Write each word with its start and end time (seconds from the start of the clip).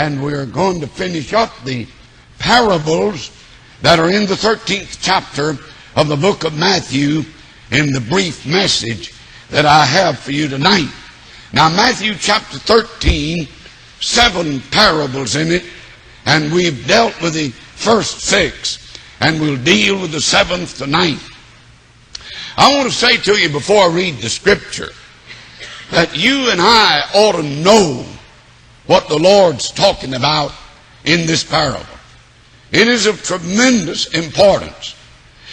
and 0.00 0.24
we're 0.24 0.46
going 0.46 0.80
to 0.80 0.86
finish 0.86 1.34
up 1.34 1.52
the 1.62 1.86
parables 2.38 3.30
that 3.82 3.98
are 3.98 4.08
in 4.08 4.24
the 4.24 4.34
13th 4.34 4.96
chapter 5.02 5.58
of 5.94 6.08
the 6.08 6.16
book 6.16 6.42
of 6.42 6.58
Matthew 6.58 7.22
in 7.70 7.92
the 7.92 8.00
brief 8.00 8.46
message 8.46 9.12
that 9.50 9.66
I 9.66 9.84
have 9.84 10.18
for 10.18 10.32
you 10.32 10.48
tonight. 10.48 10.90
Now, 11.52 11.68
Matthew 11.68 12.14
chapter 12.14 12.58
13, 12.58 13.46
seven 14.00 14.60
parables 14.70 15.36
in 15.36 15.52
it, 15.52 15.64
and 16.24 16.50
we've 16.50 16.86
dealt 16.86 17.20
with 17.20 17.34
the 17.34 17.50
first 17.50 18.20
six, 18.20 18.96
and 19.20 19.38
we'll 19.38 19.62
deal 19.62 20.00
with 20.00 20.12
the 20.12 20.20
seventh 20.22 20.78
tonight. 20.78 21.20
I 22.56 22.74
want 22.74 22.88
to 22.88 22.96
say 22.96 23.18
to 23.18 23.38
you 23.38 23.50
before 23.50 23.82
I 23.82 23.94
read 23.94 24.16
the 24.16 24.30
scripture 24.30 24.92
that 25.90 26.16
you 26.16 26.48
and 26.50 26.58
I 26.58 27.02
ought 27.12 27.32
to 27.32 27.42
know 27.42 28.06
what 28.90 29.06
the 29.06 29.16
Lord's 29.16 29.70
talking 29.70 30.14
about 30.14 30.50
in 31.04 31.24
this 31.24 31.44
parable. 31.44 31.86
It 32.72 32.88
is 32.88 33.06
of 33.06 33.22
tremendous 33.22 34.06
importance. 34.06 34.96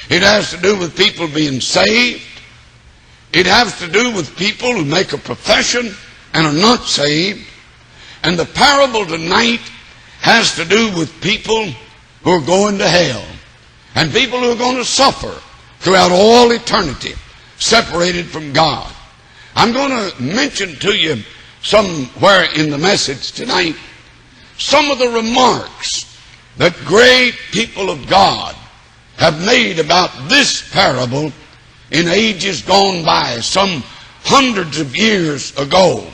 It 0.10 0.24
has 0.24 0.50
to 0.50 0.58
do 0.58 0.76
with 0.76 0.98
people 0.98 1.28
being 1.28 1.62
saved. 1.62 2.24
It 3.32 3.46
has 3.46 3.78
to 3.78 3.88
do 3.90 4.12
with 4.12 4.36
people 4.38 4.74
who 4.74 4.84
make 4.84 5.14
a 5.14 5.20
profession 5.20 5.94
and 6.34 6.48
are 6.48 6.62
not 6.62 6.86
saved. 6.86 7.46
And 8.24 8.40
the 8.40 8.46
parable 8.46 9.06
tonight 9.06 9.62
has 10.22 10.56
to 10.56 10.66
do 10.66 10.98
with 10.98 11.22
people 11.22 11.68
who 12.24 12.32
are 12.32 12.42
going 12.42 12.80
to 12.80 12.90
hell 12.90 13.24
and 13.94 14.12
people 14.12 14.40
who 14.40 14.54
are 14.54 14.58
going 14.58 14.78
to 14.78 14.84
suffer 14.84 15.40
throughout 15.78 16.12
all 16.12 16.52
eternity 16.54 17.14
separated 17.60 18.26
from 18.26 18.52
God. 18.52 18.92
I'm 19.56 19.74
going 19.74 19.92
to 19.92 20.24
mention 20.24 20.76
to 20.78 20.98
you 20.98 21.22
somewhere 21.62 22.48
in 22.56 22.70
the 22.70 22.78
message 22.78 23.32
tonight 23.32 23.76
some 24.58 24.90
of 24.90 25.00
the 25.00 25.10
remarks 25.10 26.18
that 26.58 26.76
great 26.86 27.36
people 27.52 27.90
of 27.90 28.08
God 28.08 28.56
have 29.18 29.46
made 29.46 29.80
about 29.80 30.12
this 30.28 30.68
parable 30.72 31.32
in 31.92 32.08
ages 32.08 32.62
gone 32.62 33.06
by, 33.06 33.40
some 33.40 33.84
hundreds 34.24 34.80
of 34.80 34.96
years 34.96 35.58
ago. 35.58 36.06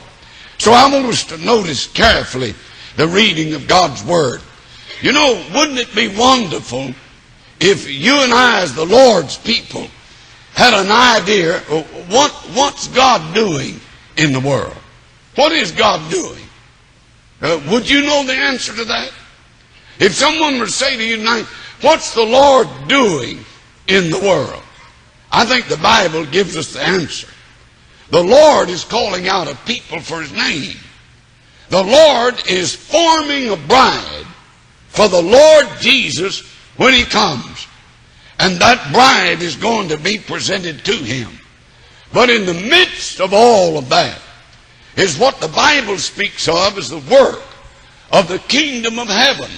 So 0.58 0.72
I 0.72 0.90
want 0.92 1.06
us 1.06 1.24
to 1.24 1.38
notice 1.38 1.86
carefully 1.86 2.54
the 2.96 3.08
reading 3.08 3.54
of 3.54 3.66
God's 3.66 4.04
Word. 4.04 4.40
You 5.00 5.12
know, 5.12 5.42
wouldn't 5.54 5.78
it 5.78 5.94
be 5.94 6.08
wonderful 6.08 6.92
if 7.60 7.90
you 7.90 8.14
and 8.14 8.32
I, 8.32 8.60
as 8.60 8.74
the 8.74 8.84
Lord's 8.84 9.36
people, 9.38 9.88
had 10.52 10.74
an 10.74 10.92
idea 10.92 11.56
of 11.56 12.12
what, 12.12 12.30
what's 12.54 12.88
God 12.88 13.34
doing 13.34 13.80
in 14.16 14.32
the 14.32 14.40
world? 14.40 14.76
What 15.34 15.52
is 15.52 15.72
God 15.72 16.10
doing? 16.10 16.42
Uh, 17.40 17.60
would 17.70 17.88
you 17.88 18.02
know 18.02 18.24
the 18.24 18.32
answer 18.32 18.74
to 18.74 18.84
that? 18.84 19.12
If 19.98 20.14
someone 20.14 20.58
were 20.58 20.66
to 20.66 20.72
say 20.72 20.96
to 20.96 21.04
you 21.04 21.16
tonight, 21.16 21.46
What's 21.84 22.14
the 22.14 22.24
Lord 22.24 22.66
doing 22.88 23.44
in 23.88 24.10
the 24.10 24.18
world? 24.18 24.62
I 25.30 25.44
think 25.44 25.66
the 25.66 25.76
Bible 25.76 26.24
gives 26.24 26.56
us 26.56 26.72
the 26.72 26.80
answer. 26.80 27.28
The 28.08 28.22
Lord 28.22 28.70
is 28.70 28.84
calling 28.84 29.28
out 29.28 29.52
a 29.52 29.56
people 29.66 30.00
for 30.00 30.22
His 30.22 30.32
name. 30.32 30.78
The 31.68 31.82
Lord 31.82 32.36
is 32.48 32.74
forming 32.74 33.50
a 33.50 33.56
bride 33.56 34.24
for 34.88 35.08
the 35.08 35.20
Lord 35.20 35.66
Jesus 35.80 36.40
when 36.78 36.94
He 36.94 37.04
comes. 37.04 37.66
And 38.38 38.56
that 38.60 38.92
bride 38.92 39.42
is 39.42 39.56
going 39.56 39.88
to 39.88 39.98
be 39.98 40.16
presented 40.16 40.86
to 40.86 40.92
Him. 40.92 41.38
But 42.14 42.30
in 42.30 42.46
the 42.46 42.54
midst 42.54 43.20
of 43.20 43.34
all 43.34 43.76
of 43.76 43.90
that 43.90 44.20
is 44.96 45.18
what 45.18 45.40
the 45.40 45.48
Bible 45.48 45.98
speaks 45.98 46.48
of 46.48 46.78
as 46.78 46.90
the 46.90 46.98
work 47.12 47.42
of 48.12 48.28
the 48.28 48.38
kingdom 48.40 48.98
of 48.98 49.08
heaven 49.08 49.50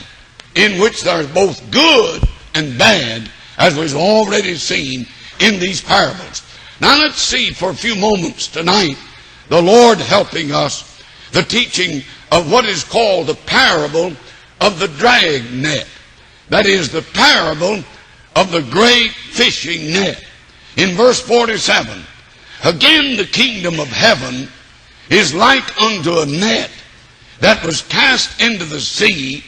in 0.54 0.80
which 0.80 1.02
there's 1.02 1.26
both 1.28 1.70
good 1.70 2.22
and 2.54 2.78
bad, 2.78 3.30
as 3.58 3.78
we've 3.78 3.94
already 3.94 4.54
seen 4.54 5.06
in 5.40 5.60
these 5.60 5.80
parables. 5.80 6.42
Now 6.80 6.98
let's 6.98 7.20
see 7.20 7.50
for 7.50 7.70
a 7.70 7.74
few 7.74 7.94
moments 7.96 8.48
tonight 8.48 8.96
the 9.48 9.60
Lord 9.60 9.98
helping 9.98 10.52
us 10.52 11.02
the 11.32 11.42
teaching 11.42 12.02
of 12.32 12.50
what 12.50 12.64
is 12.64 12.84
called 12.84 13.26
the 13.26 13.34
parable 13.34 14.12
of 14.60 14.78
the 14.78 14.88
drag 14.88 15.52
net. 15.52 15.86
That 16.48 16.66
is 16.66 16.90
the 16.90 17.02
parable 17.02 17.82
of 18.34 18.50
the 18.50 18.62
great 18.70 19.10
fishing 19.10 19.92
net. 19.92 20.24
In 20.76 20.96
verse 20.96 21.20
47, 21.20 22.02
again 22.64 23.16
the 23.16 23.26
kingdom 23.26 23.80
of 23.80 23.88
heaven 23.88 24.48
is 25.10 25.34
like 25.34 25.80
unto 25.80 26.20
a 26.20 26.26
net 26.26 26.70
that 27.40 27.64
was 27.64 27.82
cast 27.82 28.40
into 28.40 28.64
the 28.64 28.80
sea 28.80 29.44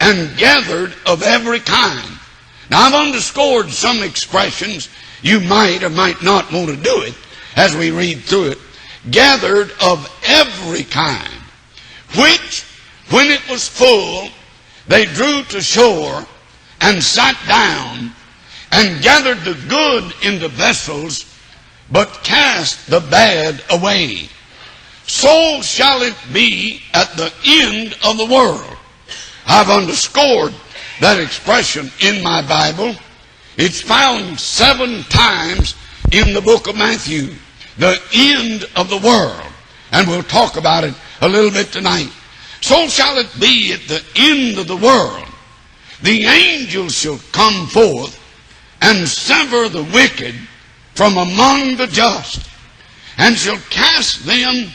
and 0.00 0.36
gathered 0.36 0.94
of 1.06 1.22
every 1.22 1.60
kind. 1.60 2.18
Now 2.70 2.86
I've 2.86 2.94
underscored 2.94 3.70
some 3.70 4.02
expressions. 4.02 4.88
You 5.22 5.40
might 5.40 5.82
or 5.82 5.90
might 5.90 6.22
not 6.22 6.52
want 6.52 6.68
to 6.68 6.76
do 6.76 7.02
it 7.02 7.14
as 7.56 7.76
we 7.76 7.90
read 7.90 8.20
through 8.20 8.50
it. 8.50 8.58
Gathered 9.10 9.72
of 9.82 10.12
every 10.26 10.82
kind, 10.84 11.32
which, 12.16 12.64
when 13.10 13.28
it 13.28 13.48
was 13.48 13.68
full, 13.68 14.28
they 14.86 15.06
drew 15.06 15.42
to 15.44 15.60
shore 15.60 16.26
and 16.80 17.02
sat 17.02 17.36
down 17.46 18.12
and 18.72 19.02
gathered 19.02 19.40
the 19.40 19.58
good 19.68 20.12
into 20.22 20.48
vessels, 20.48 21.24
but 21.90 22.20
cast 22.22 22.90
the 22.90 23.00
bad 23.00 23.62
away. 23.70 24.28
So 25.08 25.62
shall 25.62 26.02
it 26.02 26.14
be 26.34 26.82
at 26.92 27.16
the 27.16 27.32
end 27.44 27.96
of 28.04 28.18
the 28.18 28.26
world. 28.26 28.76
I've 29.46 29.70
underscored 29.70 30.52
that 31.00 31.18
expression 31.18 31.90
in 32.00 32.22
my 32.22 32.46
Bible. 32.46 32.94
It's 33.56 33.80
found 33.80 34.38
seven 34.38 35.02
times 35.04 35.74
in 36.12 36.34
the 36.34 36.42
book 36.42 36.68
of 36.68 36.76
Matthew, 36.76 37.34
the 37.78 37.98
end 38.12 38.68
of 38.76 38.90
the 38.90 38.98
world. 38.98 39.42
And 39.92 40.06
we'll 40.06 40.22
talk 40.22 40.58
about 40.58 40.84
it 40.84 40.94
a 41.22 41.28
little 41.28 41.50
bit 41.50 41.72
tonight. 41.72 42.12
So 42.60 42.86
shall 42.86 43.16
it 43.16 43.34
be 43.40 43.72
at 43.72 43.80
the 43.88 44.04
end 44.14 44.58
of 44.58 44.68
the 44.68 44.76
world. 44.76 45.26
The 46.02 46.24
angels 46.24 46.94
shall 46.94 47.18
come 47.32 47.66
forth 47.66 48.22
and 48.82 49.08
sever 49.08 49.70
the 49.70 49.84
wicked 49.84 50.34
from 50.94 51.16
among 51.16 51.76
the 51.76 51.86
just, 51.86 52.46
and 53.16 53.36
shall 53.36 53.58
cast 53.70 54.26
them 54.26 54.70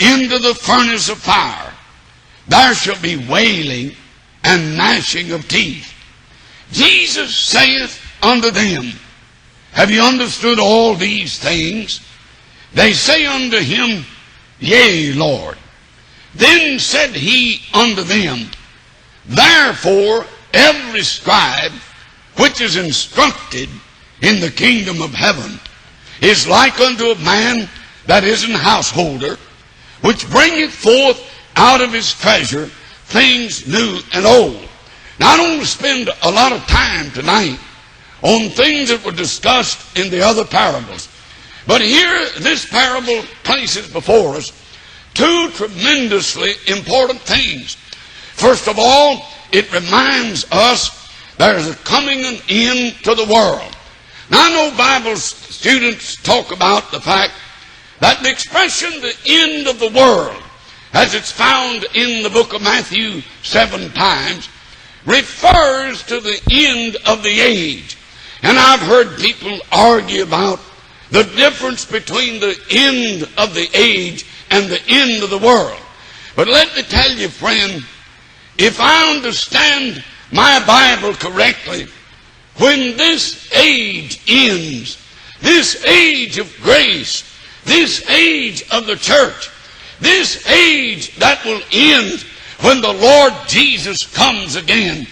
into 0.00 0.38
the 0.38 0.54
furnace 0.54 1.08
of 1.08 1.18
fire. 1.18 1.72
There 2.48 2.74
shall 2.74 3.00
be 3.00 3.16
wailing 3.28 3.94
and 4.42 4.76
gnashing 4.76 5.32
of 5.32 5.46
teeth. 5.48 5.92
Jesus 6.72 7.34
saith 7.34 8.00
unto 8.22 8.50
them, 8.50 8.92
Have 9.72 9.90
you 9.90 10.02
understood 10.02 10.58
all 10.58 10.94
these 10.94 11.38
things? 11.38 12.00
They 12.72 12.92
say 12.92 13.26
unto 13.26 13.58
him, 13.58 14.04
Yea, 14.58 15.12
Lord. 15.12 15.58
Then 16.34 16.78
said 16.78 17.10
he 17.10 17.60
unto 17.74 18.02
them, 18.02 18.50
Therefore 19.26 20.26
every 20.52 21.02
scribe 21.02 21.72
which 22.36 22.60
is 22.60 22.76
instructed 22.76 23.68
in 24.22 24.40
the 24.40 24.50
kingdom 24.50 25.02
of 25.02 25.12
heaven 25.12 25.58
is 26.20 26.46
like 26.46 26.78
unto 26.80 27.06
a 27.10 27.18
man 27.18 27.68
that 28.06 28.24
is 28.24 28.44
an 28.44 28.52
householder, 28.52 29.38
which 30.02 30.28
bringeth 30.30 30.72
forth 30.72 31.22
out 31.56 31.80
of 31.80 31.92
his 31.92 32.12
treasure 32.12 32.66
things 33.06 33.66
new 33.66 34.00
and 34.14 34.26
old. 34.26 34.68
Now, 35.18 35.32
I 35.32 35.36
don't 35.36 35.50
want 35.50 35.62
to 35.62 35.66
spend 35.66 36.10
a 36.22 36.30
lot 36.30 36.52
of 36.52 36.60
time 36.66 37.10
tonight 37.10 37.58
on 38.22 38.50
things 38.50 38.88
that 38.88 39.04
were 39.04 39.12
discussed 39.12 39.98
in 39.98 40.10
the 40.10 40.22
other 40.22 40.44
parables. 40.44 41.08
But 41.66 41.82
here, 41.82 42.26
this 42.38 42.64
parable 42.66 43.22
places 43.44 43.92
before 43.92 44.36
us 44.36 44.52
two 45.14 45.50
tremendously 45.50 46.52
important 46.68 47.20
things. 47.20 47.74
First 48.34 48.68
of 48.68 48.76
all, 48.78 49.26
it 49.52 49.72
reminds 49.72 50.50
us 50.50 51.10
there's 51.36 51.68
a 51.68 51.74
coming 51.76 52.24
an 52.24 52.38
end 52.48 52.94
to 53.04 53.14
the 53.14 53.26
world. 53.26 53.76
Now, 54.30 54.46
I 54.46 54.50
know 54.50 54.76
Bible 54.76 55.16
students 55.16 56.16
talk 56.16 56.52
about 56.52 56.90
the 56.90 57.00
fact 57.00 57.32
that 58.00 58.22
the 58.22 58.30
expression 58.30 59.00
the 59.00 59.16
end 59.26 59.66
of 59.66 59.78
the 59.78 59.90
world 59.90 60.42
as 60.92 61.14
it's 61.14 61.30
found 61.30 61.84
in 61.94 62.22
the 62.22 62.30
book 62.30 62.52
of 62.52 62.62
Matthew 62.62 63.22
seven 63.42 63.90
times, 63.92 64.48
refers 65.06 66.02
to 66.04 66.20
the 66.20 66.40
end 66.50 66.96
of 67.06 67.22
the 67.22 67.40
age. 67.40 67.96
And 68.42 68.58
I've 68.58 68.80
heard 68.80 69.18
people 69.18 69.58
argue 69.70 70.22
about 70.22 70.60
the 71.10 71.22
difference 71.22 71.84
between 71.84 72.40
the 72.40 72.58
end 72.70 73.28
of 73.38 73.54
the 73.54 73.68
age 73.74 74.26
and 74.50 74.68
the 74.68 74.82
end 74.88 75.22
of 75.22 75.30
the 75.30 75.38
world. 75.38 75.78
But 76.36 76.48
let 76.48 76.74
me 76.76 76.82
tell 76.82 77.10
you, 77.12 77.28
friend, 77.28 77.84
if 78.58 78.80
I 78.80 79.14
understand 79.14 80.04
my 80.32 80.62
Bible 80.66 81.14
correctly, 81.14 81.86
when 82.56 82.96
this 82.96 83.52
age 83.54 84.20
ends, 84.28 84.98
this 85.40 85.84
age 85.84 86.38
of 86.38 86.54
grace, 86.62 87.29
this 87.70 88.10
age 88.10 88.68
of 88.72 88.84
the 88.84 88.96
church, 88.96 89.48
this 90.00 90.44
age 90.48 91.14
that 91.18 91.44
will 91.44 91.62
end 91.70 92.20
when 92.62 92.80
the 92.80 92.92
Lord 92.92 93.32
Jesus 93.46 94.12
comes 94.12 94.56
again, 94.56 95.06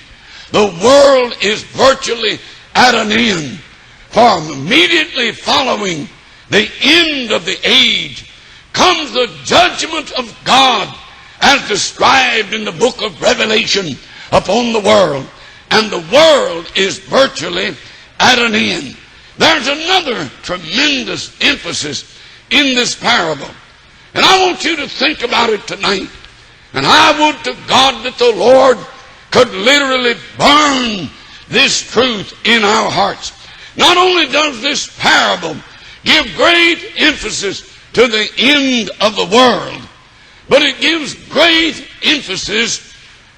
the 0.51 0.67
world 0.83 1.37
is 1.41 1.63
virtually 1.63 2.41
at 2.75 2.97
an 2.97 3.13
end. 3.13 3.61
For 4.11 4.39
immediately 4.53 5.31
following 5.31 6.09
the 6.51 6.69
end 6.83 7.31
of 7.31 7.45
the 7.45 7.59
age 7.63 8.29
comes 8.73 9.13
the 9.13 9.31
judgment 9.45 10.11
of 10.19 10.37
God 10.45 10.93
as 11.41 11.69
described 11.69 12.53
in 12.55 12.65
the 12.65 12.73
book 12.73 13.01
of 13.03 13.23
Revelation 13.23 13.97
upon 14.33 14.73
the 14.73 14.81
world. 14.81 15.29
And 15.71 15.93
the 15.93 16.05
world 16.13 16.73
is 16.75 16.99
virtually 16.99 17.77
at 18.19 18.39
an 18.41 18.57
end. 18.57 18.97
There's 19.37 19.69
another 19.69 20.29
tremendous 20.43 21.41
emphasis 21.41 22.18
in 22.51 22.75
this 22.75 22.95
parable. 22.95 23.51
And 24.15 24.25
I 24.25 24.47
want 24.47 24.65
you 24.65 24.77
to 24.77 24.89
think 24.89 25.23
about 25.23 25.51
it 25.51 25.67
tonight. 25.67 26.09
And 26.73 26.87
I 26.87 27.19
would 27.19 27.45
to 27.45 27.57
God 27.69 28.05
that 28.05 28.19
the 28.19 28.33
Lord 28.37 28.79
could 29.31 29.51
literally 29.51 30.15
burn 30.37 31.09
this 31.49 31.91
truth 31.91 32.35
in 32.45 32.63
our 32.63 32.91
hearts. 32.91 33.33
Not 33.77 33.97
only 33.97 34.27
does 34.27 34.61
this 34.61 34.99
parable 34.99 35.57
give 36.05 36.27
great 36.37 36.93
emphasis 36.97 37.75
to 37.93 38.07
the 38.07 38.29
end 38.39 38.91
of 39.01 39.17
the 39.17 39.35
world, 39.35 39.83
but 40.49 40.63
it 40.63 40.81
gives 40.81 41.15
great 41.29 41.87
emphasis 42.03 42.95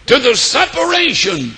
to 0.06 0.18
the 0.18 0.34
separation 0.34 1.54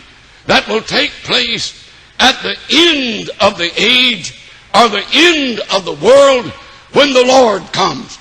that 0.46 0.66
will 0.69 0.82
take 0.82 1.10
place 1.25 1.88
at 2.19 2.40
the 2.43 2.56
end 2.70 3.31
of 3.40 3.58
the 3.58 3.70
age 3.81 4.38
or 4.75 4.88
the 4.88 5.05
end 5.12 5.60
of 5.72 5.84
the 5.84 6.05
world 6.05 6.52
when 6.93 7.12
the 7.12 7.25
Lord 7.25 7.62
comes. 7.73 8.19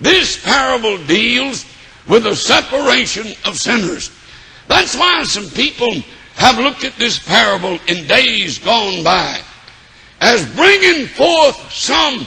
This 0.00 0.42
parable 0.42 0.98
deals 1.04 1.66
with 2.08 2.24
the 2.24 2.34
separation 2.34 3.34
of 3.44 3.58
sinners. 3.58 4.10
That's 4.68 4.96
why 4.96 5.22
some 5.24 5.48
people 5.50 5.92
have 6.36 6.58
looked 6.58 6.84
at 6.84 6.96
this 6.96 7.18
parable 7.18 7.78
in 7.86 8.06
days 8.06 8.58
gone 8.58 9.04
by 9.04 9.40
as 10.20 10.54
bringing 10.54 11.06
forth 11.06 11.72
some 11.72 12.26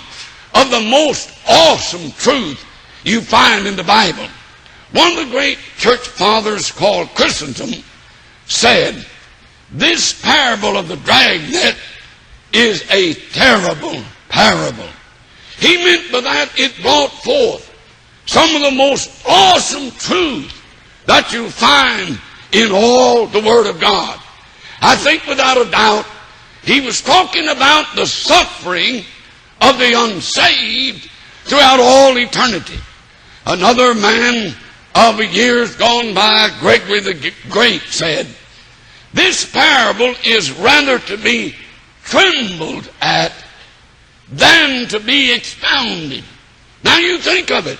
of 0.56 0.70
the 0.70 0.82
most 0.82 1.32
awesome 1.48 2.12
truth 2.14 2.64
you 3.04 3.22
find 3.22 3.68
in 3.68 3.76
the 3.76 3.84
Bible. 3.84 4.28
One 4.92 5.18
of 5.18 5.26
the 5.26 5.32
great 5.32 5.58
church 5.78 6.08
fathers 6.08 6.72
called 6.72 7.10
Chrysostom 7.16 7.84
said, 8.46 9.06
This 9.72 10.22
parable 10.22 10.78
of 10.78 10.88
the 10.88 10.98
dragnet 10.98 11.76
is 12.52 12.84
a 12.92 13.14
terrible 13.32 14.04
parable. 14.30 14.90
He 15.64 15.78
meant 15.78 16.12
by 16.12 16.20
that 16.20 16.60
it 16.60 16.76
brought 16.82 17.14
forth 17.24 17.72
some 18.26 18.54
of 18.54 18.64
the 18.64 18.72
most 18.76 19.24
awesome 19.26 19.92
truth 19.92 20.52
that 21.06 21.32
you 21.32 21.50
find 21.50 22.20
in 22.52 22.70
all 22.74 23.28
the 23.28 23.40
Word 23.40 23.68
of 23.68 23.80
God. 23.80 24.20
I 24.82 24.98
think 24.98 25.26
without 25.26 25.66
a 25.66 25.72
doubt 25.72 26.06
he 26.64 26.82
was 26.82 27.02
talking 27.02 27.48
about 27.48 27.96
the 27.96 28.06
suffering 28.06 29.06
of 29.62 29.80
the 29.80 29.94
unsaved 29.96 31.10
throughout 31.46 31.80
all 31.80 32.18
eternity. 32.18 32.80
Another 33.46 33.94
man 33.94 34.54
of 34.96 35.22
years 35.22 35.78
gone 35.78 36.14
by, 36.14 36.50
Gregory 36.60 37.00
the 37.00 37.34
Great, 37.50 37.84
said, 37.84 38.28
This 39.14 39.50
parable 39.50 40.14
is 40.26 40.52
rather 40.52 41.00
to 41.00 41.16
be 41.16 41.56
trembled 42.04 42.92
at 43.00 43.32
than 44.38 44.88
to 44.88 45.00
be 45.00 45.34
expounded. 45.34 46.24
Now 46.84 46.98
you 46.98 47.18
think 47.20 47.52
of 47.52 47.68
it. 47.68 47.80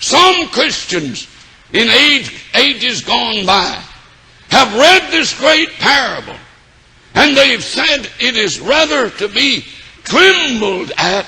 Some 0.00 0.48
Christians 0.48 1.28
in 1.72 1.88
age, 1.88 2.44
ages 2.54 3.00
gone 3.00 3.46
by 3.46 3.82
have 4.48 4.76
read 4.76 5.10
this 5.10 5.38
great 5.38 5.70
parable 5.78 6.36
and 7.14 7.36
they've 7.36 7.62
said 7.62 8.10
it 8.20 8.36
is 8.36 8.60
rather 8.60 9.10
to 9.10 9.28
be 9.28 9.64
trembled 10.04 10.92
at, 10.96 11.26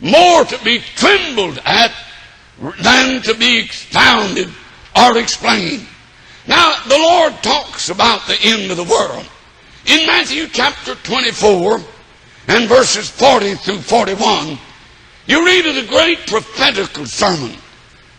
more 0.00 0.44
to 0.44 0.64
be 0.64 0.80
trembled 0.96 1.60
at 1.64 1.92
than 2.82 3.22
to 3.22 3.34
be 3.34 3.58
expounded 3.58 4.48
or 4.96 5.18
explained. 5.18 5.86
Now, 6.46 6.74
the 6.88 6.98
Lord 6.98 7.34
talks 7.42 7.90
about 7.90 8.26
the 8.26 8.38
end 8.42 8.70
of 8.70 8.76
the 8.76 8.84
world. 8.84 9.26
In 9.86 10.06
Matthew 10.06 10.46
chapter 10.48 10.94
24 10.94 11.80
and 12.48 12.68
verses 12.68 13.08
40 13.10 13.54
through 13.56 13.80
41, 13.80 14.58
you 15.26 15.44
read 15.44 15.66
of 15.66 15.74
the 15.74 15.86
great 15.86 16.26
prophetical 16.26 17.04
sermon, 17.06 17.52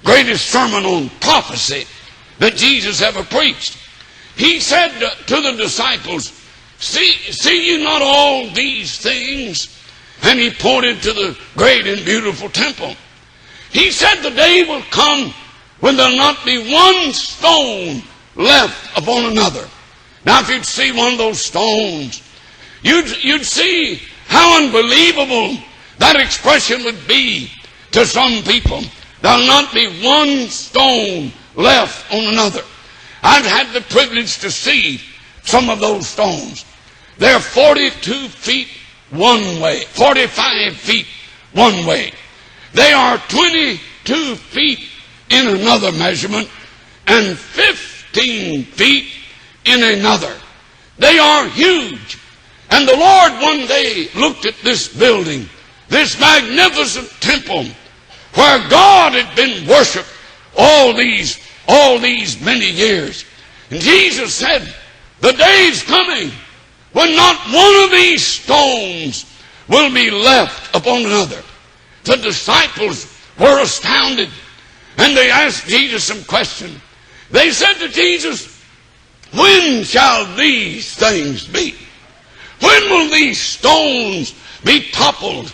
greatest 0.04 0.46
sermon 0.46 0.86
on 0.86 1.10
prophecy 1.20 1.86
that 2.38 2.56
Jesus 2.56 3.02
ever 3.02 3.24
preached. 3.24 3.78
He 4.36 4.60
said 4.60 4.98
to 5.28 5.42
the 5.42 5.56
disciples, 5.58 6.31
See, 6.78 7.12
see 7.31 7.72
you 7.72 7.84
not 7.84 8.02
all 8.02 8.50
these 8.52 9.00
things? 9.00 9.76
And 10.22 10.40
he 10.40 10.52
pointed 10.52 11.02
to 11.02 11.14
the 11.14 11.38
great 11.58 11.88
and 11.88 12.06
beautiful 12.06 12.50
temple. 12.50 12.96
He 13.72 13.92
said 13.92 14.22
the 14.22 14.30
day 14.30 14.64
will 14.68 14.84
come 14.84 15.34
when 15.80 15.98
there'll 15.98 16.16
not 16.16 16.46
be 16.46 16.72
one 16.72 17.14
stone 17.14 18.04
left 18.36 18.98
upon 18.98 19.26
another. 19.26 19.68
Now, 20.26 20.42
if 20.42 20.50
you'd 20.50 20.66
see 20.66 20.92
one 20.92 21.14
of 21.14 21.18
those 21.18 21.42
stones, 21.42 22.22
you'd, 22.84 23.24
you'd 23.24 23.46
see 23.46 24.02
how 24.30 24.64
unbelievable 24.64 25.58
that 25.98 26.16
expression 26.16 26.84
would 26.86 27.08
be 27.08 27.52
to 27.92 28.06
some 28.06 28.44
people. 28.44 28.81
There'll 29.22 29.48
not 29.48 29.74
be 29.74 29.88
one 30.04 30.48
stone 30.50 31.31
left 31.56 32.14
on 32.14 32.34
another. 32.34 32.62
I've 33.24 33.46
had 33.46 33.74
the 33.74 33.81
privilege 33.81 34.38
to 34.40 34.52
see 34.52 35.02
some 35.44 35.70
of 35.70 35.80
those 35.80 36.08
stones. 36.08 36.64
They're 37.18 37.40
42 37.40 38.30
feet 38.30 38.68
one 39.10 39.60
way, 39.60 39.81
45 39.86 40.76
feet 40.76 41.07
one 41.54 41.86
way. 41.88 42.14
They 42.74 42.92
are 42.92 43.18
22 43.30 44.36
feet 44.36 44.88
in 45.31 45.48
another 45.59 45.92
measurement 45.92 46.48
and 47.07 47.36
15 47.36 48.64
feet 48.64 49.06
in 49.66 49.81
another. 49.81 50.36
They 51.00 51.18
are 51.18 51.50
huge. 51.50 52.19
And 52.71 52.88
the 52.88 52.95
Lord 52.95 53.31
one 53.42 53.68
day 53.68 54.09
looked 54.16 54.45
at 54.45 54.56
this 54.64 54.88
building, 54.88 55.49
this 55.88 56.19
magnificent 56.19 57.09
temple, 57.19 57.66
where 58.35 58.69
God 58.69 59.14
had 59.14 59.35
been 59.35 59.68
worshiped 59.68 60.09
all 60.57 60.94
these, 60.94 61.40
all 61.68 61.99
these 61.99 62.40
many 62.42 62.69
years. 62.69 63.26
And 63.71 63.81
Jesus 63.81 64.33
said, 64.33 64.73
the 65.21 65.33
day's 65.33 65.83
coming 65.83 66.31
when 66.94 67.16
not 67.16 67.38
one 67.54 67.83
of 67.83 67.92
these 67.92 68.26
stones 68.26 69.26
will 69.68 69.94
be 69.94 70.09
left 70.09 70.76
upon 70.76 71.06
another. 71.06 71.44
The 72.04 72.18
disciples 72.18 73.16
were 73.40 73.61
astounded 73.61 74.30
and 74.97 75.16
they 75.16 75.30
asked 75.30 75.68
Jesus 75.68 76.04
some 76.04 76.23
question. 76.23 76.81
They 77.31 77.52
said 77.52 77.73
to 77.76 77.90
Jesus, 77.90 78.64
when 79.33 79.83
shall 79.83 80.35
these 80.35 80.95
things 80.95 81.47
be? 81.47 81.76
When 82.59 82.89
will 82.89 83.09
these 83.09 83.39
stones 83.39 84.33
be 84.63 84.89
toppled? 84.92 85.54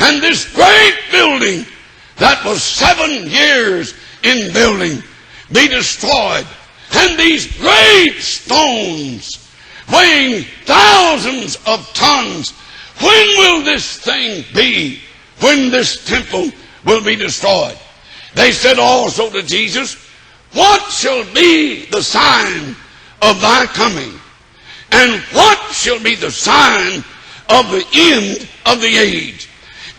And 0.00 0.22
this 0.22 0.52
great 0.54 0.98
building 1.10 1.66
that 2.16 2.44
was 2.44 2.62
seven 2.62 3.30
years 3.30 3.94
in 4.22 4.52
building 4.52 5.02
be 5.52 5.68
destroyed. 5.68 6.46
And 6.94 7.18
these 7.18 7.56
great 7.58 8.16
stones 8.18 9.42
weighing 9.92 10.44
thousands 10.64 11.56
of 11.66 11.92
tons, 11.94 12.50
when 13.00 13.28
will 13.38 13.62
this 13.62 13.98
thing 13.98 14.44
be? 14.54 15.00
When 15.40 15.70
this 15.70 16.04
temple 16.04 16.50
will 16.84 17.02
be 17.02 17.16
destroyed? 17.16 17.76
They 18.34 18.52
said 18.52 18.78
also 18.78 19.30
to 19.30 19.42
Jesus, 19.42 19.94
What 20.52 20.90
shall 20.90 21.24
be 21.34 21.86
the 21.86 22.02
sign 22.02 22.76
of 23.20 23.40
thy 23.40 23.66
coming? 23.66 24.18
And 24.92 25.20
what 25.32 25.58
shall 25.72 26.02
be 26.02 26.14
the 26.14 26.30
sign 26.30 27.04
of 27.48 27.70
the 27.70 27.84
end 27.94 28.48
of 28.66 28.80
the 28.80 28.96
age? 28.96 29.48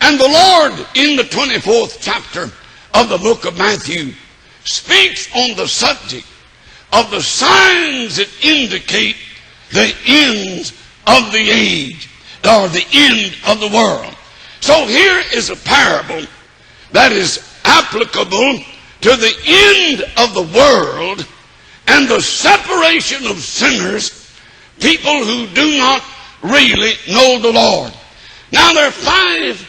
And 0.00 0.18
the 0.18 0.28
Lord, 0.28 0.72
in 0.94 1.16
the 1.16 1.24
24th 1.24 1.98
chapter 2.00 2.50
of 2.94 3.08
the 3.08 3.18
book 3.18 3.44
of 3.44 3.58
Matthew, 3.58 4.12
speaks 4.64 5.34
on 5.34 5.56
the 5.56 5.66
subject 5.66 6.26
of 6.92 7.10
the 7.10 7.20
signs 7.20 8.16
that 8.16 8.28
indicate 8.42 9.16
the 9.72 9.94
end 10.06 10.72
of 11.06 11.32
the 11.32 11.50
age 11.50 12.08
or 12.44 12.68
the 12.68 12.86
end 12.92 13.34
of 13.46 13.60
the 13.60 13.74
world. 13.76 14.14
So 14.60 14.86
here 14.86 15.22
is 15.34 15.50
a 15.50 15.56
parable 15.56 16.26
that 16.92 17.12
is 17.12 17.42
applicable 17.64 18.60
to 19.00 19.16
the 19.16 19.34
end 19.46 20.02
of 20.16 20.34
the 20.34 20.56
world 20.56 21.26
and 21.88 22.08
the 22.08 22.20
separation 22.20 23.26
of 23.26 23.38
sinners, 23.38 24.23
people 24.80 25.24
who 25.24 25.46
do 25.54 25.78
not 25.78 26.02
really 26.42 26.92
know 27.08 27.38
the 27.40 27.52
Lord. 27.52 27.92
Now 28.52 28.72
there 28.72 28.88
are 28.88 28.90
five 28.90 29.68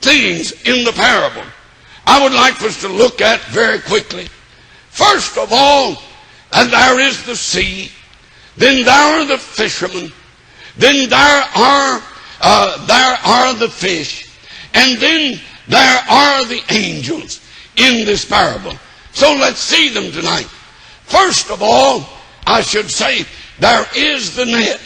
things 0.00 0.52
in 0.66 0.84
the 0.84 0.92
parable 0.92 1.44
I 2.06 2.22
would 2.22 2.32
like 2.32 2.60
us 2.62 2.80
to 2.82 2.88
look 2.88 3.20
at 3.20 3.40
very 3.44 3.80
quickly. 3.80 4.28
First 4.90 5.38
of 5.38 5.52
all, 5.52 6.02
and 6.52 6.70
there 6.70 7.00
is 7.00 7.24
the 7.24 7.36
sea, 7.36 7.90
then 8.56 8.84
there 8.84 8.94
are 8.94 9.24
the 9.24 9.38
fishermen, 9.38 10.12
then 10.76 11.08
there 11.08 11.42
are 11.56 12.02
uh, 12.40 12.86
there 12.86 13.18
are 13.24 13.54
the 13.54 13.68
fish, 13.68 14.28
and 14.74 14.98
then 14.98 15.40
there 15.66 16.04
are 16.10 16.44
the 16.44 16.60
angels 16.70 17.40
in 17.76 18.04
this 18.04 18.24
parable. 18.24 18.74
So 19.12 19.34
let's 19.34 19.60
see 19.60 19.88
them 19.88 20.12
tonight. 20.12 20.46
First 21.04 21.50
of 21.50 21.62
all, 21.62 22.06
I 22.46 22.60
should 22.60 22.90
say 22.90 23.24
there 23.58 23.86
is 23.96 24.34
the 24.34 24.46
net. 24.46 24.80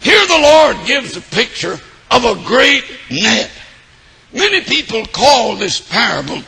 Here 0.00 0.26
the 0.26 0.38
Lord 0.38 0.76
gives 0.86 1.16
a 1.16 1.20
picture 1.20 1.78
of 2.10 2.24
a 2.24 2.42
great 2.44 2.84
net. 3.10 3.50
Many 4.32 4.60
people 4.62 5.04
call 5.06 5.56
this 5.56 5.80
parable 5.80 6.42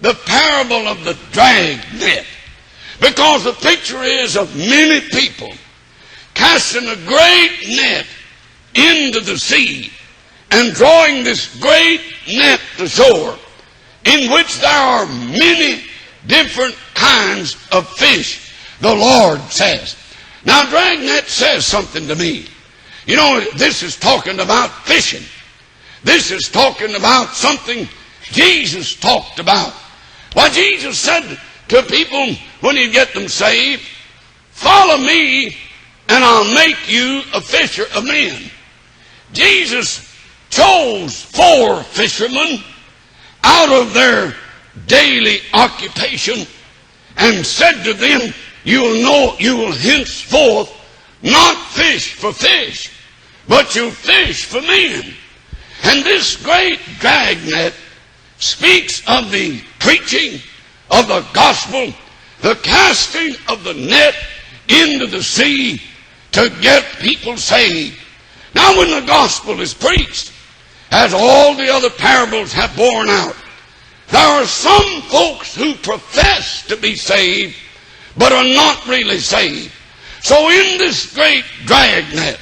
the 0.00 0.14
parable 0.24 0.88
of 0.88 1.04
the 1.04 1.16
drag 1.30 1.78
net 1.98 2.24
because 3.00 3.44
the 3.44 3.52
picture 3.52 4.02
is 4.02 4.36
of 4.36 4.54
many 4.56 5.00
people 5.00 5.52
casting 6.34 6.88
a 6.88 6.96
great 7.06 7.50
net 7.68 8.06
into 8.74 9.20
the 9.20 9.36
sea 9.36 9.90
and 10.50 10.74
drawing 10.74 11.22
this 11.22 11.58
great 11.60 12.00
net 12.26 12.60
to 12.76 12.88
shore 12.88 13.36
in 14.04 14.30
which 14.32 14.58
there 14.60 14.70
are 14.70 15.06
many 15.06 15.82
different 16.26 16.74
kinds 16.94 17.56
of 17.72 17.88
fish, 17.90 18.54
the 18.80 18.94
Lord 18.94 19.40
says. 19.50 19.96
Now, 20.44 20.68
dragnet 20.68 21.26
says 21.26 21.66
something 21.66 22.06
to 22.08 22.16
me. 22.16 22.46
You 23.06 23.16
know, 23.16 23.40
this 23.56 23.82
is 23.82 23.96
talking 23.96 24.40
about 24.40 24.70
fishing. 24.84 25.24
This 26.02 26.30
is 26.30 26.48
talking 26.48 26.94
about 26.94 27.34
something 27.34 27.88
Jesus 28.24 28.94
talked 28.94 29.38
about. 29.38 29.72
Why, 30.32 30.48
Jesus 30.48 30.98
said 30.98 31.38
to 31.68 31.82
people 31.82 32.34
when 32.60 32.76
he 32.76 32.90
get 32.90 33.12
them 33.12 33.28
saved, 33.28 33.82
follow 34.50 34.98
me 34.98 35.56
and 36.08 36.24
I'll 36.24 36.54
make 36.54 36.90
you 36.90 37.22
a 37.34 37.40
fisher 37.40 37.84
of 37.94 38.04
men. 38.04 38.50
Jesus 39.32 40.06
chose 40.50 41.22
four 41.22 41.82
fishermen 41.82 42.62
out 43.44 43.70
of 43.70 43.94
their 43.94 44.34
daily 44.86 45.38
occupation 45.52 46.46
and 47.16 47.44
said 47.46 47.82
to 47.84 47.94
them, 47.94 48.32
You 48.64 48.82
will 48.82 49.02
know, 49.02 49.36
you 49.38 49.56
will 49.56 49.72
henceforth 49.72 50.72
not 51.22 51.56
fish 51.68 52.14
for 52.14 52.32
fish, 52.32 52.90
but 53.48 53.74
you'll 53.74 53.90
fish 53.90 54.44
for 54.44 54.60
men. 54.60 55.14
And 55.84 56.04
this 56.04 56.36
great 56.36 56.78
dragnet 56.98 57.74
speaks 58.38 59.02
of 59.08 59.30
the 59.30 59.62
preaching 59.78 60.40
of 60.90 61.08
the 61.08 61.24
gospel, 61.32 61.92
the 62.42 62.54
casting 62.56 63.34
of 63.48 63.64
the 63.64 63.74
net 63.74 64.14
into 64.68 65.06
the 65.06 65.22
sea 65.22 65.80
to 66.32 66.50
get 66.60 66.84
people 67.00 67.36
saved. 67.36 67.98
Now, 68.54 68.76
when 68.78 68.90
the 68.90 69.06
gospel 69.06 69.60
is 69.60 69.74
preached, 69.74 70.32
as 70.90 71.14
all 71.14 71.54
the 71.54 71.72
other 71.72 71.90
parables 71.90 72.52
have 72.52 72.74
borne 72.76 73.08
out, 73.08 73.36
there 74.08 74.20
are 74.20 74.46
some 74.46 75.02
folks 75.02 75.54
who 75.54 75.74
profess 75.74 76.66
to 76.66 76.76
be 76.76 76.96
saved, 76.96 77.56
but 78.16 78.32
are 78.32 78.44
not 78.44 78.86
really 78.86 79.18
saved. 79.18 79.72
So 80.22 80.50
in 80.50 80.78
this 80.78 81.14
great 81.14 81.44
dragnet, 81.64 82.38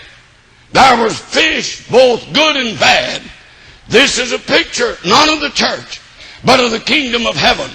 there 0.72 1.02
was 1.02 1.18
fish, 1.18 1.88
both 1.88 2.32
good 2.32 2.56
and 2.56 2.78
bad. 2.78 3.22
This 3.88 4.18
is 4.18 4.32
a 4.32 4.38
picture 4.38 4.96
not 5.06 5.28
of 5.28 5.40
the 5.40 5.50
church, 5.50 6.00
but 6.44 6.60
of 6.60 6.70
the 6.70 6.80
kingdom 6.80 7.26
of 7.26 7.36
heaven. 7.36 7.70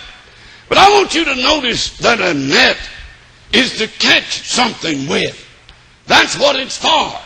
But 0.69 0.77
I 0.77 0.89
want 0.89 1.15
you 1.15 1.25
to 1.25 1.35
notice 1.35 1.97
that 1.97 2.21
a 2.21 2.33
net 2.33 2.77
is 3.51 3.77
to 3.77 3.87
catch 3.87 4.47
something 4.47 5.07
with. 5.07 5.39
That's 6.05 6.37
what 6.37 6.55
it's 6.55 6.77
for. 6.77 7.19